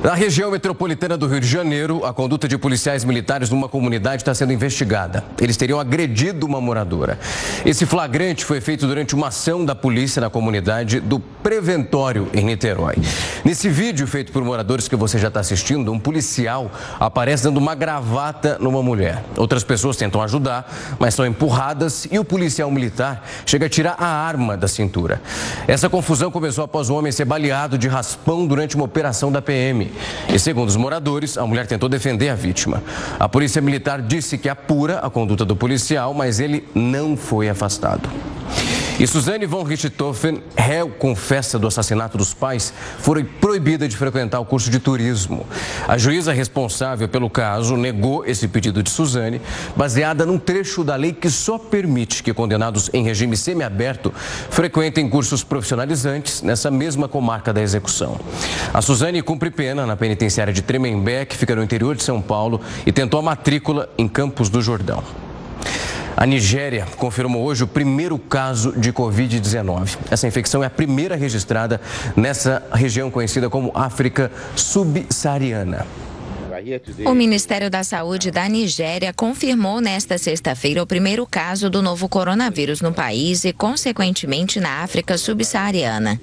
[0.02, 4.34] Na região metropolitana do Rio de Janeiro, a conduta de policiais militares numa comunidade está
[4.34, 5.22] sendo investigada.
[5.40, 7.20] Eles teriam agredido uma moradora.
[7.64, 12.96] Esse flagrante foi feito durante uma ação da polícia na comunidade do Preventório, em Niterói.
[13.44, 17.76] Nesse vídeo feito por moradores que você já está assistindo, um policial aparece dando uma
[17.76, 19.22] gravata numa mulher.
[19.36, 24.06] Outras pessoas tentam ajudar, mas são empurradas e o policial militar chega a tirar a
[24.06, 25.22] arma da cintura.
[25.68, 29.91] Essa confusão começou após o homem ser baleado de raspão durante uma operação da PM.
[30.32, 32.82] E segundo os moradores, a mulher tentou defender a vítima.
[33.18, 38.08] A polícia militar disse que apura a conduta do policial, mas ele não foi afastado.
[39.02, 44.44] E Suzane von Richthofen, réu confessa do assassinato dos pais, foi proibida de frequentar o
[44.44, 45.44] curso de turismo.
[45.88, 49.40] A juíza responsável pelo caso negou esse pedido de Suzane,
[49.74, 54.14] baseada num trecho da lei que só permite que condenados em regime semiaberto
[54.50, 58.20] frequentem cursos profissionalizantes nessa mesma comarca da execução.
[58.72, 62.60] A Suzane cumpre pena na penitenciária de Tremembé, que fica no interior de São Paulo,
[62.86, 65.02] e tentou a matrícula em Campos do Jordão.
[66.16, 69.98] A Nigéria confirmou hoje o primeiro caso de Covid-19.
[70.10, 71.80] Essa infecção é a primeira registrada
[72.16, 75.86] nessa região conhecida como África subsaariana.
[77.06, 82.80] O Ministério da Saúde da Nigéria confirmou nesta sexta-feira o primeiro caso do novo coronavírus
[82.82, 86.20] no país e, consequentemente, na África subsaariana.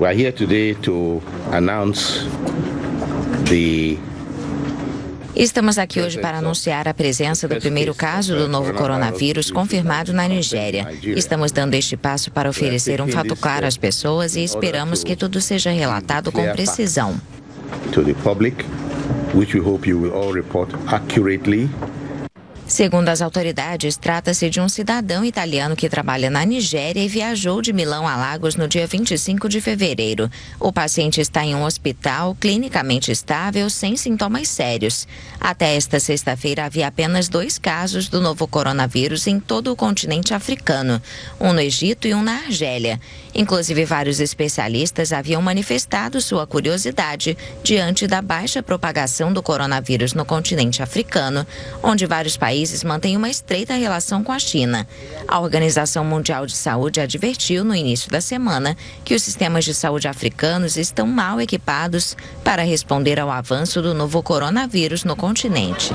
[0.00, 2.26] We are here today to announce
[3.48, 3.98] the
[5.34, 10.28] Estamos aqui hoje para anunciar a presença do primeiro caso do novo coronavírus confirmado na
[10.28, 10.86] Nigéria.
[11.02, 15.40] Estamos dando este passo para oferecer um fato claro às pessoas e esperamos que tudo
[15.40, 17.18] seja relatado com precisão.
[17.90, 18.64] to the public,
[19.34, 21.68] which we hope you will all report accurately
[22.66, 27.72] Segundo as autoridades, trata-se de um cidadão italiano que trabalha na Nigéria e viajou de
[27.72, 30.30] Milão a Lagos no dia 25 de fevereiro.
[30.58, 35.06] O paciente está em um hospital clinicamente estável, sem sintomas sérios.
[35.40, 41.02] Até esta sexta-feira havia apenas dois casos do novo coronavírus em todo o continente africano,
[41.40, 42.98] um no Egito e um na Argélia.
[43.34, 50.82] Inclusive, vários especialistas haviam manifestado sua curiosidade diante da baixa propagação do coronavírus no continente
[50.82, 51.46] africano,
[51.82, 54.86] onde vários países mantêm uma estreita relação com a China.
[55.26, 60.06] A Organização Mundial de Saúde advertiu no início da semana que os sistemas de saúde
[60.06, 65.92] africanos estão mal equipados para responder ao avanço do novo coronavírus no continente.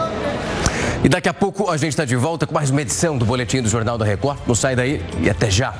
[1.01, 3.61] E daqui a pouco a gente está de volta com mais uma edição do Boletim
[3.61, 4.39] do Jornal da Record.
[4.45, 5.73] Não sai daí e até já.